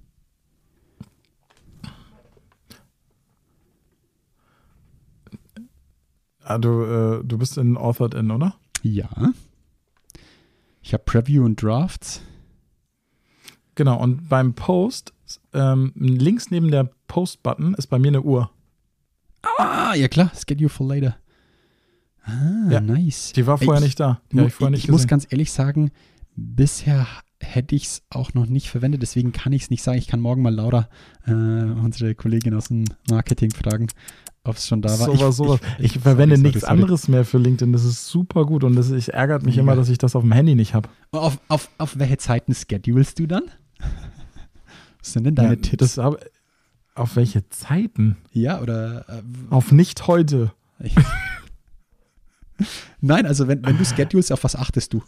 [6.51, 8.55] Ah, du, äh, du bist in Authored in, oder?
[8.83, 9.09] Ja.
[10.81, 12.23] Ich habe Preview und Drafts.
[13.75, 15.13] Genau, und beim Post,
[15.53, 18.51] ähm, links neben der Post-Button ist bei mir eine Uhr.
[19.59, 21.17] Ah, ja klar, Schedule for later.
[22.23, 22.81] Ah, Ja.
[22.81, 23.33] nice.
[23.35, 24.21] Die war vorher ich, nicht da.
[24.33, 25.09] Die ich vorher nicht ich muss gesehen.
[25.09, 25.91] ganz ehrlich sagen,
[26.35, 27.07] bisher
[27.41, 29.99] hätte ich es auch noch nicht verwendet, deswegen kann ich es nicht sagen.
[29.99, 30.89] Ich kann morgen mal Laura,
[31.27, 33.89] äh, unsere Kollegin aus dem Marketing, fragen,
[34.49, 35.17] ob es schon da war.
[35.17, 35.61] Sowas, sowas.
[35.79, 36.73] Ich, sorry, verwende sorry, nichts sorry.
[36.73, 37.73] anderes mehr für LinkedIn.
[37.73, 39.63] Das ist super gut und das ich ärgert mich Mega.
[39.63, 40.89] immer, dass ich das auf dem Handy nicht habe.
[41.13, 43.45] Auf, auf, auf welche Zeiten schedulst du dann?
[45.01, 45.97] Was sind denn deine Ja, Tipps?
[45.99, 46.19] Hab-
[46.95, 48.17] auf welche Zeiten?
[48.33, 50.51] ja, oder äh, Auf nicht heute.
[50.81, 50.95] Ich-
[53.01, 55.03] Nein, also wenn, wenn du schedulst, auf was achtest du?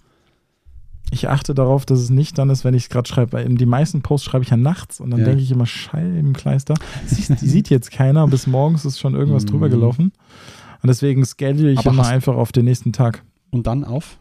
[1.11, 3.45] Ich achte darauf, dass es nicht dann ist, wenn ich es gerade schreibe.
[3.45, 5.27] Die meisten Posts schreibe ich ja nachts und dann Ja.
[5.27, 6.75] denke ich immer, Scheibenkleister.
[7.11, 9.71] Die sieht jetzt keiner, bis morgens ist schon irgendwas drüber Mhm.
[9.73, 10.13] gelaufen.
[10.83, 13.23] Und deswegen schedule ich Aber immer einfach auf den nächsten Tag.
[13.51, 14.19] Und dann auf?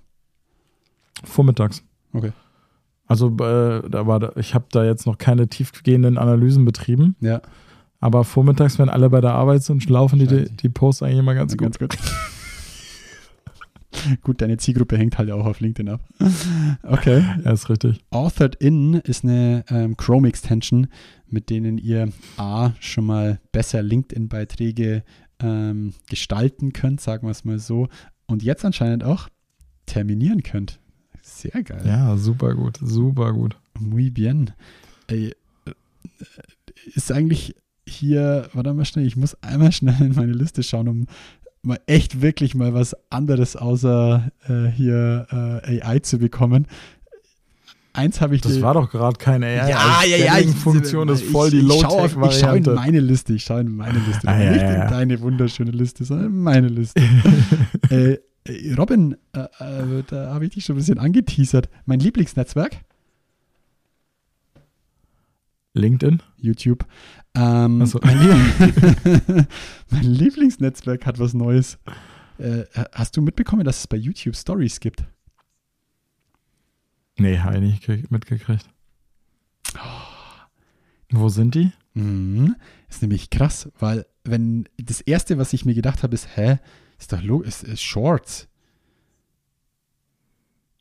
[1.23, 1.83] Vormittags.
[2.13, 2.31] Okay.
[3.07, 7.41] Also äh, da war, ich habe da jetzt noch keine tiefgehenden Analysen betrieben, Ja,
[7.99, 11.53] aber vormittags, wenn alle bei der Arbeit sind, laufen die, die, Posts eigentlich immer ganz
[11.57, 11.77] gut.
[11.77, 11.97] ganz gut.
[14.21, 16.01] gut, deine Zielgruppe hängt halt auch auf LinkedIn ab.
[16.83, 17.23] Okay.
[17.43, 17.99] Ja, ist richtig.
[18.09, 20.87] Authored In ist eine ähm, Chrome-Extension,
[21.27, 25.03] mit denen ihr A, schon mal besser LinkedIn-Beiträge
[25.41, 27.87] ähm, gestalten könnt, sagen wir es mal so,
[28.27, 29.29] und jetzt anscheinend auch
[29.85, 30.79] terminieren könnt.
[31.21, 31.81] Sehr geil.
[31.85, 33.57] Ja, super gut, super gut.
[33.79, 34.51] Muy bien.
[35.07, 35.71] Ey, äh,
[36.93, 37.55] ist eigentlich
[37.87, 41.05] hier, warte mal schnell, ich muss einmal schnell in meine Liste schauen, um
[41.61, 45.27] mal echt wirklich mal was anderes außer äh, hier
[45.63, 46.67] äh, AI zu bekommen.
[47.93, 49.69] eins habe ich Das war doch gerade keine AI.
[49.69, 50.37] ja, ja, ja.
[50.39, 53.33] Ich, Funktion ist voll ich, die ich schaue auf- Ich schaue in meine Liste.
[53.33, 54.27] Ich schaue in meine Liste.
[54.27, 54.89] Ah, ja, nicht ja, in ja.
[54.89, 57.01] deine wunderschöne Liste, sondern in meine Liste.
[57.89, 61.67] äh, äh, Robin, äh, äh, da habe ich dich schon ein bisschen angeteasert.
[61.85, 62.77] Mein Lieblingsnetzwerk,
[65.73, 66.21] LinkedIn?
[66.37, 66.85] YouTube.
[67.35, 67.99] Ähm, so.
[68.03, 68.17] mein,
[69.89, 71.77] mein Lieblingsnetzwerk hat was Neues.
[72.37, 75.03] Äh, hast du mitbekommen, dass es bei YouTube Stories gibt?
[77.17, 78.67] Nee, habe ich nicht gekrieg- mitgekriegt.
[81.11, 81.71] Wo sind die?
[81.93, 82.55] Mhm.
[82.89, 86.57] Ist nämlich krass, weil wenn das erste, was ich mir gedacht habe, ist, hä,
[86.97, 88.47] ist doch lo ist, ist Shorts.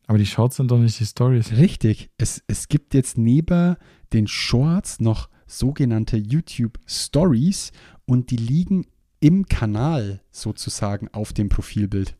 [0.08, 1.52] Aber die Shorts sind doch nicht die Stories.
[1.52, 2.10] Richtig.
[2.16, 3.76] Es, es gibt jetzt neben
[4.14, 7.72] den Shorts noch sogenannte YouTube Stories
[8.06, 8.86] und die liegen
[9.20, 12.16] im Kanal sozusagen auf dem Profilbild.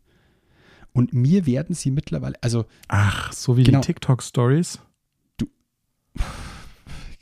[0.93, 3.81] Und mir werden sie mittlerweile, also Ach, so wie Genau.
[3.81, 4.81] die TikTok-Stories?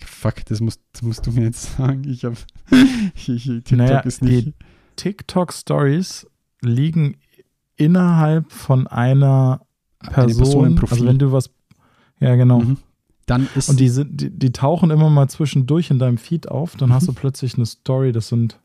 [0.00, 2.02] fuck, das musst, das musst du mir jetzt sagen.
[2.08, 2.36] Ich habe
[3.14, 4.46] TikTok Naja, ist nicht.
[4.46, 4.54] die
[4.96, 6.26] TikTok-Stories
[6.62, 7.18] liegen
[7.76, 9.65] innerhalb von einer eine
[10.10, 10.36] Person.
[10.42, 10.94] Person im Profil.
[10.94, 11.50] Also wenn du was.
[12.20, 12.60] Ja, genau.
[12.60, 12.76] Mhm.
[13.26, 16.76] Dann ist Und die, sind, die, die tauchen immer mal zwischendurch in deinem Feed auf.
[16.76, 16.94] Dann Mhm.
[16.94, 18.12] hast du plötzlich eine Story.
[18.12, 18.58] Das sind.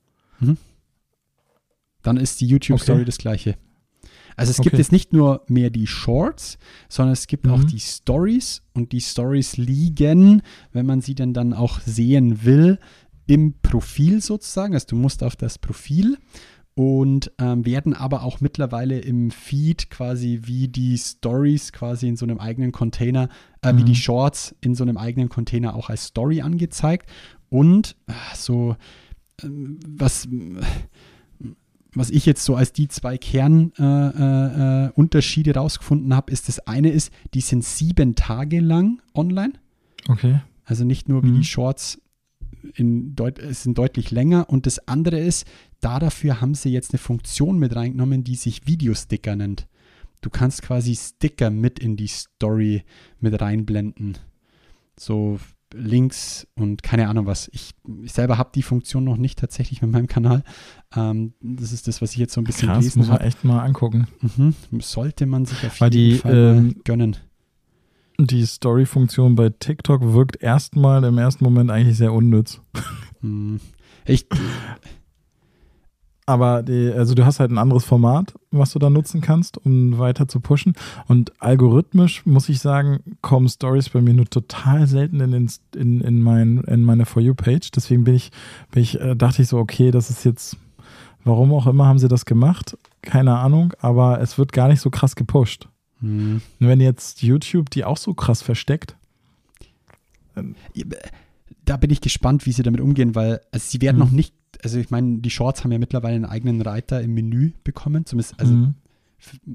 [2.04, 3.06] dann ist die YouTube-Story Okay.
[3.06, 3.58] das gleiche.
[4.36, 4.78] Also es gibt Okay.
[4.78, 6.58] jetzt nicht nur mehr die Shorts,
[6.90, 7.68] sondern es gibt auch Mhm.
[7.68, 12.80] die Stories und die Stories liegen, wenn man sie denn dann auch sehen will,
[13.28, 14.74] im Profil sozusagen.
[14.74, 16.18] Also du musst auf das Profil
[16.74, 22.26] und ähm, werden aber auch mittlerweile im Feed quasi wie die Stories quasi in so
[22.26, 23.28] einem eigenen Container,
[23.62, 23.86] äh, wie Mhm.
[23.86, 27.10] die Shorts in so einem eigenen Container auch als Story angezeigt.
[27.50, 27.96] Und
[28.36, 28.76] so,
[29.44, 30.28] ähm, was,
[31.94, 36.60] was ich jetzt so als die zwei Kernunterschiede äh, äh, Unterschiede rausgefunden habe, ist das
[36.68, 39.54] eine ist, die sind sieben Tage lang online.
[40.08, 40.40] Okay.
[40.64, 41.36] Also nicht nur wie Mhm.
[41.40, 42.00] die Shorts
[42.76, 44.50] in deut sind deutlich länger.
[44.50, 45.46] Und das andere ist,
[45.82, 49.68] da dafür haben sie jetzt eine Funktion mit reingenommen, die sich Videosticker nennt.
[50.22, 52.84] Du kannst quasi Sticker mit in die Story
[53.20, 54.18] mit reinblenden.
[54.98, 55.40] So
[55.74, 57.50] Links und keine Ahnung was.
[57.54, 57.72] Ich,
[58.04, 60.44] ich selber habe die Funktion noch nicht tatsächlich mit meinem Kanal.
[60.96, 63.26] Ähm, das ist das, was ich jetzt so ein bisschen Krass, gelesen muss man habe.
[63.26, 64.08] echt mal angucken.
[64.38, 64.54] Mhm.
[64.82, 67.18] Sollte man sich auf Weil jeden die, Fall ähm, gönnen.
[68.20, 72.62] Die Story-Funktion bei TikTok wirkt erstmal im ersten Moment eigentlich sehr unnütz.
[73.22, 73.60] Hm.
[74.06, 74.26] Ich,
[76.32, 79.98] Aber die, also du hast halt ein anderes Format, was du da nutzen kannst, um
[80.00, 80.74] weiter zu pushen.
[81.08, 86.02] Und algorithmisch muss ich sagen, kommen Stories bei mir nur total selten in, den, in,
[86.02, 87.72] in, mein, in meine For You-Page.
[87.72, 88.32] Deswegen bin ich,
[88.72, 90.58] bin ich, äh, dachte ich so, okay, das ist jetzt,
[91.26, 92.78] warum auch immer haben sie das gemacht?
[93.02, 95.68] Keine Ahnung, aber es wird gar nicht so krass gepusht.
[96.00, 96.42] hm.
[96.60, 98.96] Wenn jetzt YouTube die auch so krass versteckt,
[101.66, 104.04] da bin ich gespannt, wie sie damit umgehen, weil also sie werden Mhm.
[104.04, 107.54] noch nicht, also ich meine, die Shorts haben ja mittlerweile einen eigenen Reiter im Menü
[107.64, 108.76] bekommen, zumindest also mhm.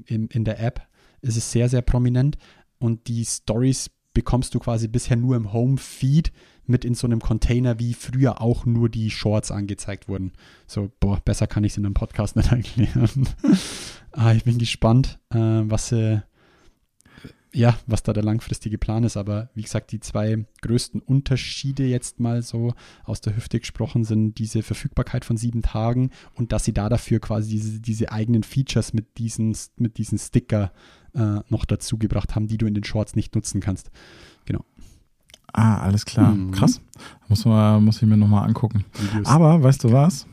[0.05, 0.87] in, in der App
[1.21, 2.37] ist es sehr, sehr prominent
[2.79, 6.31] und die Stories bekommst du quasi bisher nur im Home-Feed
[6.65, 10.33] mit in so einem Container, wie früher auch nur die Shorts angezeigt wurden.
[10.65, 13.29] So, boah, besser kann ich es in einem Podcast nicht erklären.
[14.11, 16.23] ah, ich bin gespannt, äh, was sie
[17.53, 19.17] ja, was da der langfristige Plan ist.
[19.17, 24.37] Aber wie gesagt, die zwei größten Unterschiede jetzt mal so aus der Hüfte gesprochen sind
[24.37, 28.93] diese Verfügbarkeit von sieben Tagen und dass sie da dafür quasi diese, diese eigenen Features
[28.93, 30.71] mit diesen, mit diesen Sticker
[31.13, 33.91] äh, noch dazu gebracht haben, die du in den Shorts nicht nutzen kannst.
[35.53, 36.33] Ah, alles klar.
[36.33, 36.51] Mhm.
[36.51, 36.81] Krass.
[37.27, 38.85] Muss, man, muss ich mir nochmal angucken.
[38.93, 39.27] Videos.
[39.27, 40.27] Aber weißt du was?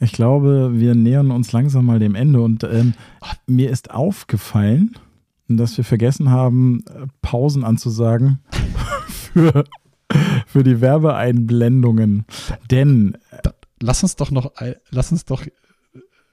[0.00, 2.94] Ich glaube, wir nähern uns langsam mal dem Ende und ähm,
[3.46, 4.96] mir ist aufgefallen,
[5.48, 6.84] dass wir vergessen haben,
[7.22, 8.40] Pausen anzusagen
[9.08, 9.64] für,
[10.46, 12.24] für die Werbeeinblendungen.
[12.70, 13.16] Denn
[13.80, 14.52] lass uns doch noch,
[14.90, 15.50] lass uns doch äh,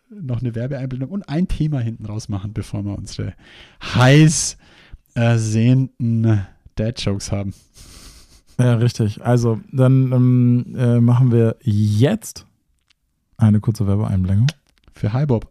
[0.10, 3.34] noch eine Werbeeinblendung und ein Thema hinten raus machen, bevor wir unsere
[3.84, 4.58] heiß
[5.14, 6.46] ersehnten
[6.76, 7.54] Dad-Jokes haben.
[8.58, 9.24] Ja, richtig.
[9.24, 12.46] Also, dann ähm, äh, machen wir jetzt
[13.38, 14.48] eine kurze Werbeeinblendung.
[14.94, 15.51] Für Hi Bob.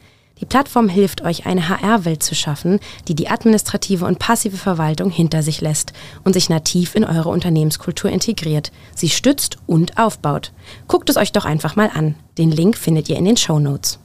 [0.41, 5.43] Die Plattform hilft euch, eine HR-Welt zu schaffen, die die administrative und passive Verwaltung hinter
[5.43, 10.51] sich lässt und sich nativ in eure Unternehmenskultur integriert, sie stützt und aufbaut.
[10.87, 12.15] Guckt es euch doch einfach mal an.
[12.39, 13.99] Den Link findet ihr in den Show Notes.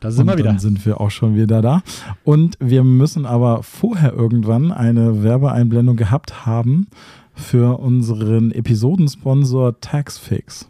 [0.00, 0.50] Da sind und wir wieder.
[0.50, 1.82] Dann sind wir auch schon wieder da.
[2.24, 6.88] Und wir müssen aber vorher irgendwann eine Werbeeinblendung gehabt haben
[7.34, 10.68] für unseren Episodensponsor Taxfix,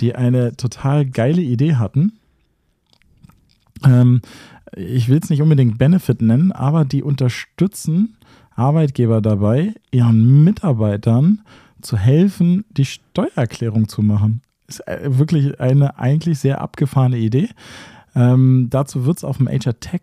[0.00, 2.18] die eine total geile Idee hatten.
[3.86, 4.20] Ähm,
[4.74, 8.16] ich will es nicht unbedingt Benefit nennen, aber die unterstützen
[8.56, 11.42] Arbeitgeber dabei, ihren Mitarbeitern
[11.82, 14.42] zu helfen, die Steuererklärung zu machen.
[14.66, 17.50] Ist äh, wirklich eine eigentlich sehr abgefahrene Idee.
[18.14, 20.00] Ähm, dazu wird es auf dem HR Tech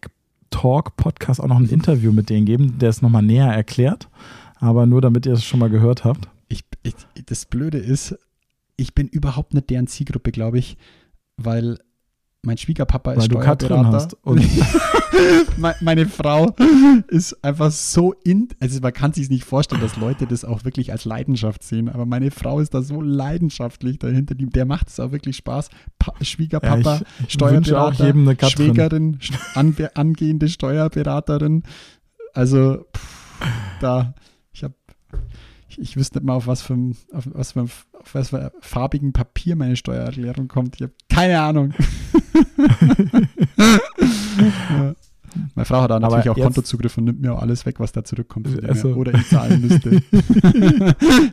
[0.52, 4.08] Talk Podcast auch noch ein Interview mit denen geben, der es nochmal näher erklärt.
[4.60, 6.30] Aber nur damit ihr es schon mal gehört habt.
[6.48, 6.94] Ich, ich,
[7.26, 8.18] das Blöde ist,
[8.78, 10.78] ich bin überhaupt nicht deren Zielgruppe, glaube ich,
[11.38, 11.80] weil
[12.46, 13.96] mein Schwiegerpapa ist Weil du Katrin Steuerberater.
[13.96, 14.18] hast.
[14.24, 16.54] Und Me- Meine Frau
[17.08, 20.92] ist einfach so in, also man kann sich nicht vorstellen, dass Leute das auch wirklich
[20.92, 25.12] als Leidenschaft sehen, aber meine Frau ist da so leidenschaftlich dahinter, der macht es auch
[25.12, 25.70] wirklich Spaß.
[26.00, 28.50] Pa Schwiegerpapa, Ja, Steuerberater.
[28.50, 29.20] Schwägerin,
[29.56, 31.64] ange angehende Steuerberaterin.
[32.34, 33.40] Also pff,
[33.80, 34.14] da,
[35.74, 37.70] ich, ich wüsste nicht mal, auf was für, ein- auf was für, ein-
[38.00, 40.76] auf was für farbigen Papier meine Steuererklärung kommt.
[40.76, 41.74] Ich habe keine Ahnung.
[44.70, 44.94] ja.
[45.56, 47.92] Meine Frau hat da Aber natürlich auch Kontozugriff und nimmt mir auch alles weg, was
[47.92, 48.48] da zurückkommt.
[48.50, 48.90] von dem Ach so.
[48.90, 48.98] her.
[48.98, 49.90] Oder ich zahlen müsste.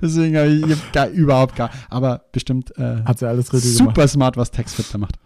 [0.00, 1.68] Deswegen habe ich, ich hab gar, überhaupt gar.
[1.90, 4.08] Aber bestimmt äh, hat sie alles richtig super gemacht.
[4.08, 5.16] smart, was TaxFit da macht.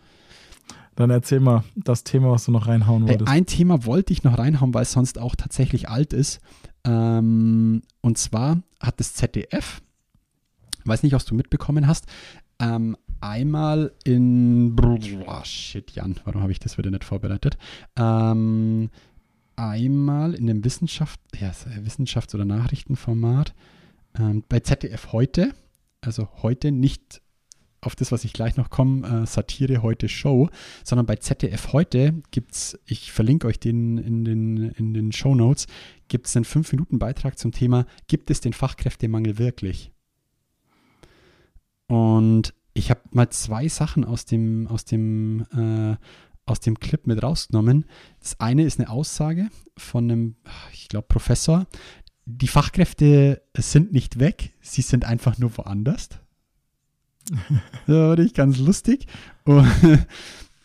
[0.97, 3.31] Dann erzähl mal das Thema, was du noch reinhauen Hey, wolltest.
[3.31, 6.41] ein Thema wollte ich noch reinhauen, weil es sonst auch tatsächlich alt ist.
[6.85, 9.81] Ähm, und zwar hat das ZDF,
[10.85, 12.07] weiß nicht, was du mitbekommen hast,
[12.61, 14.77] ähm, einmal in.
[14.77, 17.57] Boah, shit, Jan, warum habe ich das wieder nicht vorbereitet?
[17.97, 18.91] Ähm,
[19.57, 21.51] einmal in dem Wissenschaft, ja,
[21.83, 23.55] Wissenschafts- oder Nachrichtenformat
[24.19, 25.55] ähm, bei ZDF heute,
[26.01, 27.23] also heute nicht
[27.81, 30.49] auf das, was ich gleich noch komme, äh, Satire heute Show,
[30.85, 35.35] sondern bei ZDF heute gibt es, ich verlinke euch den in den, in den Show
[35.35, 35.67] Notes,
[36.09, 39.93] gibt es einen 5-Minuten-Beitrag zum Thema, gibt es den Fachkräftemangel wirklich?
[41.87, 45.97] Und ich habe mal zwei Sachen aus dem, aus dem, äh,
[46.47, 47.87] aus dem Clip mit rausgenommen.
[48.21, 50.37] Das eine ist eine Aussage von einem,
[50.73, 51.67] ich glaube, Professor.
[52.27, 56.09] Die Fachkräfte sind nicht weg, sie sind einfach nur woanders.
[57.87, 59.07] Das fand ich ganz lustig.
[59.45, 59.67] Und,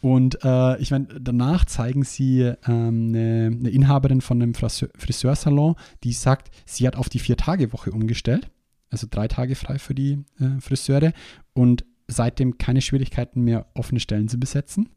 [0.02, 5.76] und äh, ich meine, danach zeigen sie ähm, eine, eine Inhaberin von einem Friseur, Friseursalon,
[6.04, 8.50] die sagt, sie hat auf die Vier-Tage-Woche umgestellt.
[8.90, 11.14] Also drei Tage frei für die äh, Friseure
[11.54, 14.90] und seitdem keine Schwierigkeiten mehr, offene Stellen zu besetzen.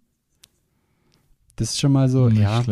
[1.57, 2.65] Das ist schon mal so, ja,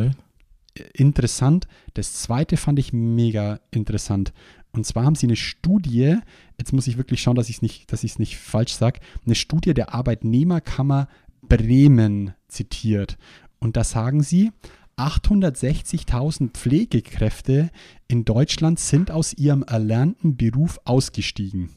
[0.94, 1.66] interessant.
[1.94, 4.32] Das zweite fand ich mega interessant.
[4.72, 6.16] Und zwar haben sie eine Studie,
[6.58, 9.00] jetzt muss ich wirklich schauen, dass ich es nicht, dass ich es nicht falsch sage,
[9.26, 11.08] eine Studie der Arbeitnehmerkammer
[11.42, 13.18] Bremen zitiert.
[13.58, 14.50] Und da sagen sie,
[14.96, 17.70] 860.000 Pflegekräfte
[18.08, 21.70] in Deutschland sind aus ihrem erlernten Beruf ausgestiegen.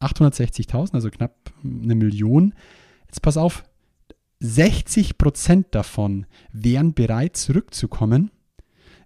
[0.00, 2.54] 860.000, also knapp eine Million.
[3.06, 3.64] Jetzt pass auf,
[4.40, 8.30] 60 Prozent davon wären bereit zurückzukommen,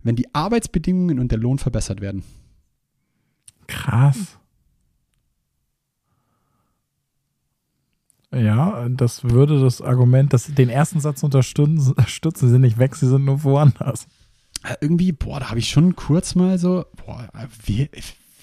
[0.03, 2.25] wenn die Arbeitsbedingungen und der Lohn verbessert werden.
[3.67, 4.39] Krass.
[8.35, 13.09] Ja, das würde das Argument, dass den ersten Satz unterstützen, stützen sie nicht weg, sie
[13.09, 14.07] sind nur woanders.
[14.65, 17.89] Äh, Irgendwie, boah, da habe ich schon kurz mal so, boah, äh, wir,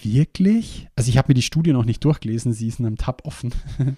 [0.02, 0.88] wirklich?
[0.96, 3.52] Also ich habe mir die Studie noch nicht durchgelesen, sie ist in einem Tab offen.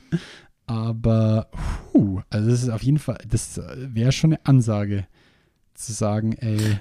[0.67, 1.49] Aber,
[1.93, 5.07] puh, also das ist auf jeden Fall, das äh, wäre schon eine Ansage,
[5.73, 6.79] zu sagen, ey,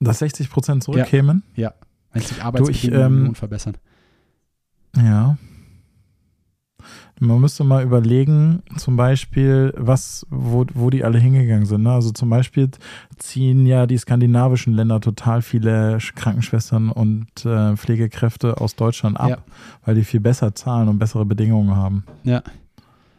[0.00, 1.44] Dass 60 Prozent zurückkämen?
[1.54, 1.72] ja,
[2.12, 3.76] wenn sich Arbeitsbedingungen ähm, verbessern.
[4.96, 5.38] Ja.
[7.20, 11.82] Man müsste mal überlegen, zum Beispiel, was, wo, wo die alle hingegangen sind.
[11.84, 11.92] Ne?
[11.92, 12.70] Also zum Beispiel
[13.18, 19.28] ziehen ja die skandinavischen Länder total viele Sch- Krankenschwestern und äh, Pflegekräfte aus Deutschland ab,
[19.28, 19.38] Ja.
[19.84, 22.04] weil die viel besser zahlen und bessere Bedingungen haben.
[22.24, 22.42] Ja.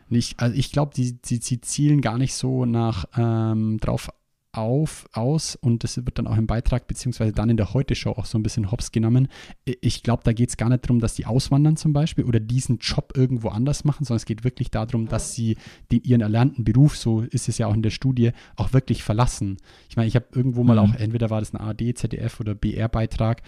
[0.09, 4.09] Nicht, also ich glaube, die, die, die zielen gar nicht so nach ähm, drauf
[4.57, 8.25] auf, aus und das wird dann auch im Beitrag beziehungsweise dann in der Heute-Show auch
[8.25, 9.27] so ein bisschen hops genommen.
[9.65, 12.77] Ich glaube, da geht es gar nicht darum, dass die auswandern zum Beispiel oder diesen
[12.79, 15.57] Job irgendwo anders machen, sondern es geht wirklich darum, dass sie
[15.91, 19.57] den, ihren erlernten Beruf, so ist es ja auch in der Studie, auch wirklich verlassen.
[19.89, 20.79] Ich meine, ich habe irgendwo mal Mhm.
[20.79, 23.41] auch, entweder war das ein ARD, ZDF oder BR-Beitrag,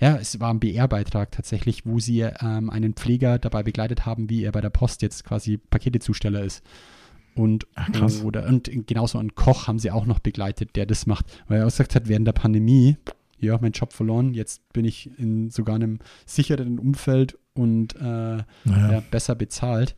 [0.00, 4.44] ja, es war ein BR-Beitrag tatsächlich, wo sie ähm, einen Pfleger dabei begleitet haben, wie
[4.44, 6.64] er bei der Post jetzt quasi Paketezusteller ist.
[7.34, 8.22] Und, Ach, krass.
[8.22, 11.26] oder, und genauso einen Koch haben sie auch noch begleitet, der das macht.
[11.48, 12.96] Weil er auch gesagt hat, während der Pandemie,
[13.38, 18.44] ja, mein Job verloren, jetzt bin ich in sogar einem sicheren Umfeld und äh, Naja.
[18.92, 19.96] ja, besser bezahlt.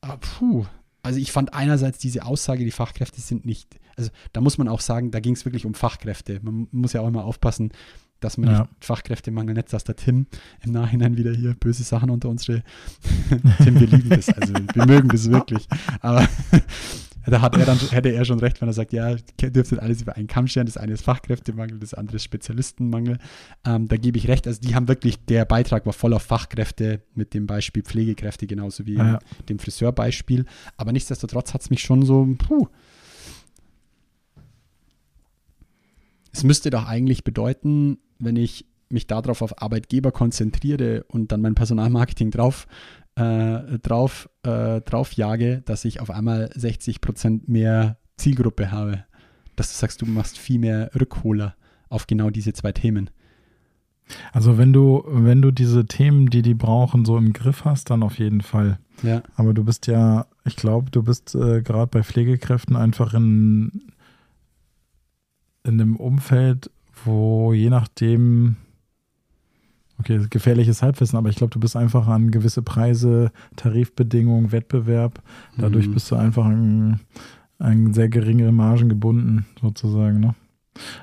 [0.00, 0.66] Aber puh,
[1.02, 4.80] also ich fand einerseits diese Aussage, die Fachkräfte sind nicht, also da muss man auch
[4.80, 6.40] sagen, da ging es wirklich um Fachkräfte.
[6.42, 7.72] Man muss ja auch immer aufpassen,
[8.20, 8.58] dass man Ja.
[8.60, 10.26] nicht Fachkräftemangel nicht, dass der Tim
[10.64, 12.62] im Nachhinein wieder hier böse Sachen unter unsere
[13.62, 15.66] Tim, wir lieben das, also wir mögen das wirklich.
[16.00, 16.26] Aber
[17.26, 20.16] da hat er dann, hätte er schon recht, wenn er sagt, ja, dürftet alles über
[20.16, 20.66] einen Kamm scheren.
[20.66, 23.18] Das eine ist Fachkräftemangel, das andere ist Spezialistenmangel.
[23.64, 24.46] Ähm, da gebe ich recht.
[24.46, 28.86] Also die haben wirklich, der Beitrag war voll auf Fachkräfte mit dem Beispiel Pflegekräfte, genauso
[28.86, 29.18] wie Ja.
[29.48, 30.44] dem Friseurbeispiel.
[30.76, 32.68] Aber nichtsdestotrotz hat es mich schon so, puh.
[36.36, 41.54] Es müsste doch eigentlich bedeuten, wenn ich mich darauf auf Arbeitgeber konzentriere und dann mein
[41.54, 42.66] Personalmarketing drauf,
[43.14, 49.04] äh, drauf, äh, drauf jage, dass ich auf einmal 60 Prozent mehr Zielgruppe habe.
[49.56, 51.56] Dass du sagst, du machst viel mehr Rückholer
[51.88, 53.08] auf genau diese zwei Themen.
[54.34, 58.02] Also wenn du, wenn du diese Themen, die die brauchen, so im Griff hast, dann
[58.02, 58.78] auf jeden Fall.
[59.02, 63.94] Ja, Aber du bist ja, ich glaube, du bist äh, gerade bei Pflegekräften einfach in,
[65.66, 66.70] in einem Umfeld,
[67.04, 68.56] wo je nachdem,
[69.98, 75.22] okay, gefährliches Halbwissen, aber ich glaube, du bist einfach an gewisse Preise, Tarifbedingungen, Wettbewerb.
[75.56, 75.94] Dadurch Mhm.
[75.94, 77.00] bist du einfach an,
[77.58, 80.20] an sehr geringere Margen gebunden, sozusagen.
[80.20, 80.34] Ne?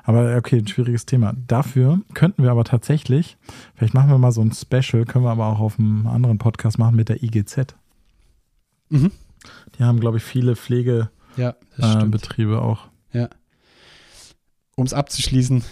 [0.03, 1.34] Aber okay, ein schwieriges Thema.
[1.47, 3.38] Dafür könnten wir aber tatsächlich,
[3.76, 6.78] vielleicht machen wir mal so ein Special, können wir aber auch auf einem anderen Podcast
[6.78, 7.76] machen mit der IGZ.
[8.89, 9.11] Mhm.
[9.78, 12.88] Die haben, glaube ich, viele Pflegebetriebe ja äh, auch.
[14.76, 15.63] Um es abzuschließen,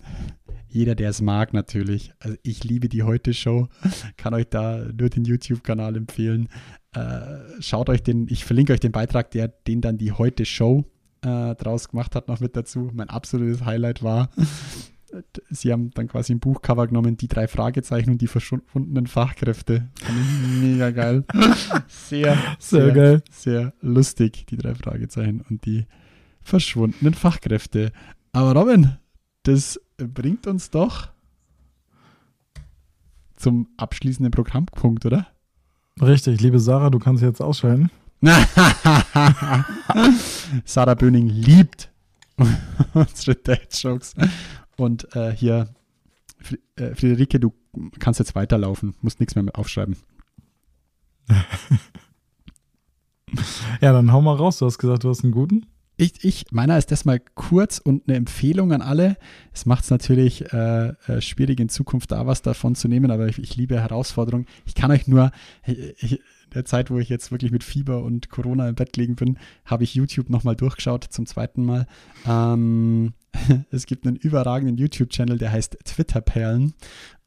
[0.68, 2.12] jeder, der es mag, natürlich.
[2.20, 3.68] Also ich liebe die Heute-Show,
[4.16, 6.48] kann euch da nur den YouTube-Kanal empfehlen.
[6.92, 10.84] Äh, schaut euch den, ich verlinke euch den Beitrag, der den dann die Heute-Show
[11.22, 12.90] äh, draus gemacht hat, noch mit dazu.
[12.92, 14.30] Mein absolutes Highlight war,
[15.50, 19.88] sie haben dann quasi ein Buchcover genommen, die drei Fragezeichen und die verschwundenen Fachkräfte.
[20.00, 21.24] Fand ich mega geil.
[21.88, 23.22] Sehr, Sehr geil.
[23.30, 25.86] Sehr lustig, die drei Fragezeichen und die
[26.42, 27.92] verschwundenen Fachkräfte.
[28.32, 28.96] Aber Robin,
[29.42, 31.08] das bringt uns doch
[33.36, 35.26] zum abschließenden Programmpunkt, oder?
[36.00, 37.90] Richtig, liebe Sarah, du kannst jetzt ausschalten.
[40.64, 41.90] Sarah Böning liebt
[42.94, 44.14] unsere Dad-Jokes.
[44.76, 45.74] Und äh, hier,
[46.76, 47.52] äh, Friederike, du
[47.98, 49.96] kannst jetzt weiterlaufen, musst nichts mehr mit aufschreiben.
[53.80, 54.58] Ja, dann hau mal raus.
[54.58, 55.66] Du hast gesagt, du hast einen guten.
[56.00, 59.18] Ich, ich, meiner ist das mal kurz und eine Empfehlung an alle.
[59.52, 63.28] Es macht es natürlich äh, äh, schwierig, in Zukunft da was davon zu nehmen, aber
[63.28, 64.46] ich, ich liebe Herausforderungen.
[64.64, 65.30] Ich kann euch nur,
[65.66, 66.18] ich, in
[66.54, 69.84] der Zeit, wo ich jetzt wirklich mit Fieber und Corona im Bett liegen bin, habe
[69.84, 71.86] ich YouTube nochmal durchgeschaut zum zweiten Mal.
[72.26, 73.12] Ähm,
[73.70, 76.72] es gibt einen überragenden YouTube-Channel, der heißt Twitter-Perlen.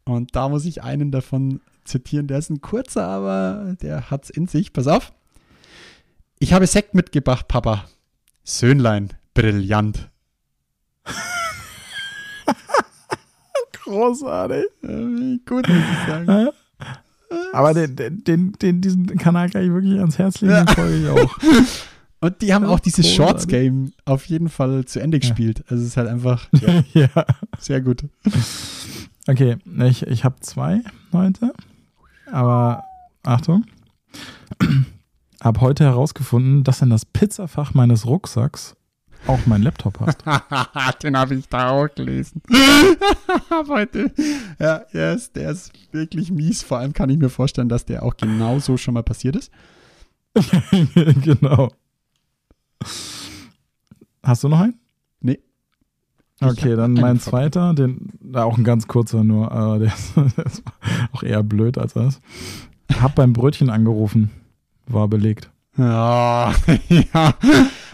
[0.04, 2.26] Und da muss ich einen davon zitieren.
[2.26, 4.74] Der ist ein kurzer, aber der hat's in sich.
[4.74, 5.14] Pass auf.
[6.40, 7.86] Ich habe Sekt mitgebracht, Papa.
[8.44, 10.10] Söhnlein, brillant.
[13.84, 14.66] Großartig.
[15.46, 16.50] Gut, muss ich sagen.
[17.52, 20.66] Aber den, den, den, diesen Kanal kann ich wirklich ans Herz legen, Ja.
[20.68, 21.38] folge ich auch.
[22.22, 23.26] Und die haben Ja, auch dieses großartig.
[23.28, 25.22] Shorts-Game auf jeden Fall zu Ende Ja.
[25.22, 25.64] gespielt.
[25.68, 27.10] Also es ist halt einfach ja, ja.
[27.60, 28.04] sehr gut.
[29.28, 30.82] Okay, ich, ich habe zwei
[31.12, 31.54] heute.
[32.32, 32.84] Aber
[33.24, 33.66] Achtung.
[35.44, 38.78] Hab heute herausgefunden, dass in das Pizzafach meines Rucksacks
[39.28, 40.24] auch mein Laptop passt.
[41.04, 42.42] Den habe ich da auch gelesen.
[43.68, 44.12] Heute.
[44.58, 46.64] Ja, der ist, der ist wirklich mies.
[46.64, 49.52] Vor allem kann ich mir vorstellen, dass der auch genauso schon mal passiert ist.
[51.22, 51.72] genau.
[54.24, 54.80] Hast du noch einen?
[55.20, 55.40] Nee.
[56.40, 60.64] Okay, dann mein zweiter, den, auch ein ganz kurzer nur, aber der ist, der ist
[61.12, 62.22] auch eher blöd als das.
[63.02, 64.32] Hab beim Brötchen angerufen,
[64.86, 65.50] war belegt.
[65.78, 66.54] Ja,
[66.90, 67.36] ja.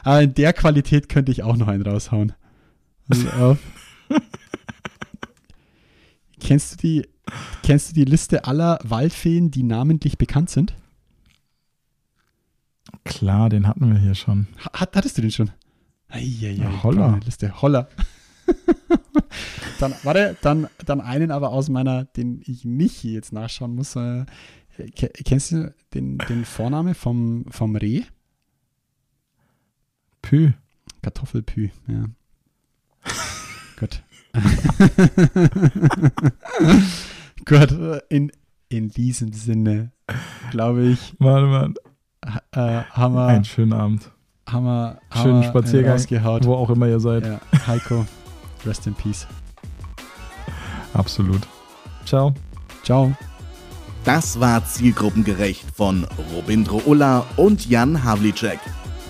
[0.03, 2.33] Aber in der Qualität könnte ich auch noch einen raushauen.
[3.39, 3.57] Auf.
[6.39, 7.07] kennst, du die,
[7.63, 10.75] kennst du die Liste aller Waldfeen, die namentlich bekannt sind?
[13.03, 14.47] Klar, den hatten wir hier schon.
[14.57, 15.51] Hat, hattest du den schon?
[16.07, 17.19] Eieiei, Ja, Holla.
[17.23, 17.61] Liste.
[17.61, 17.87] Holla.
[19.79, 23.95] dann, warte, dann, dann einen aber aus meiner, den ich nicht hier jetzt nachschauen muss.
[23.95, 24.25] Äh,
[25.25, 28.03] kennst du den, den Vorname vom, vom Reh?
[30.21, 30.51] Pü.
[31.01, 32.05] Kartoffelpü, ja.
[33.79, 34.03] Gut.
[37.45, 38.31] Gut, in,
[38.67, 39.91] in diesem Sinne,
[40.51, 41.73] glaube ich, Warte mal,
[42.51, 44.11] äh, haben wir, einen schönen Abend.
[44.47, 46.45] haben wir, haben Schönen Spaziergang, rausgehaut.
[46.45, 47.25] wo auch immer ihr seid.
[47.25, 48.05] Ja, Heiko,
[48.65, 49.25] rest in peace.
[50.93, 51.47] Absolut.
[52.05, 52.33] Ciao.
[52.83, 53.15] Ciao.
[54.05, 58.59] Das war Zielgruppengerecht von Robindro Ulla und Jan Havlicek.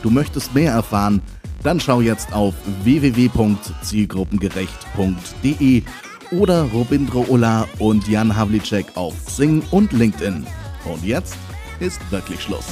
[0.02, 1.22] Du möchtest mehr erfahren?
[1.64, 5.84] Dann schau jetzt auf www.zielgruppengerecht.de
[6.32, 10.46] oder Robindro Ulla und Jan Havlicek auf Xing und LinkedIn.
[10.86, 11.36] Und jetzt
[11.80, 12.68] ist wirklich Schluss.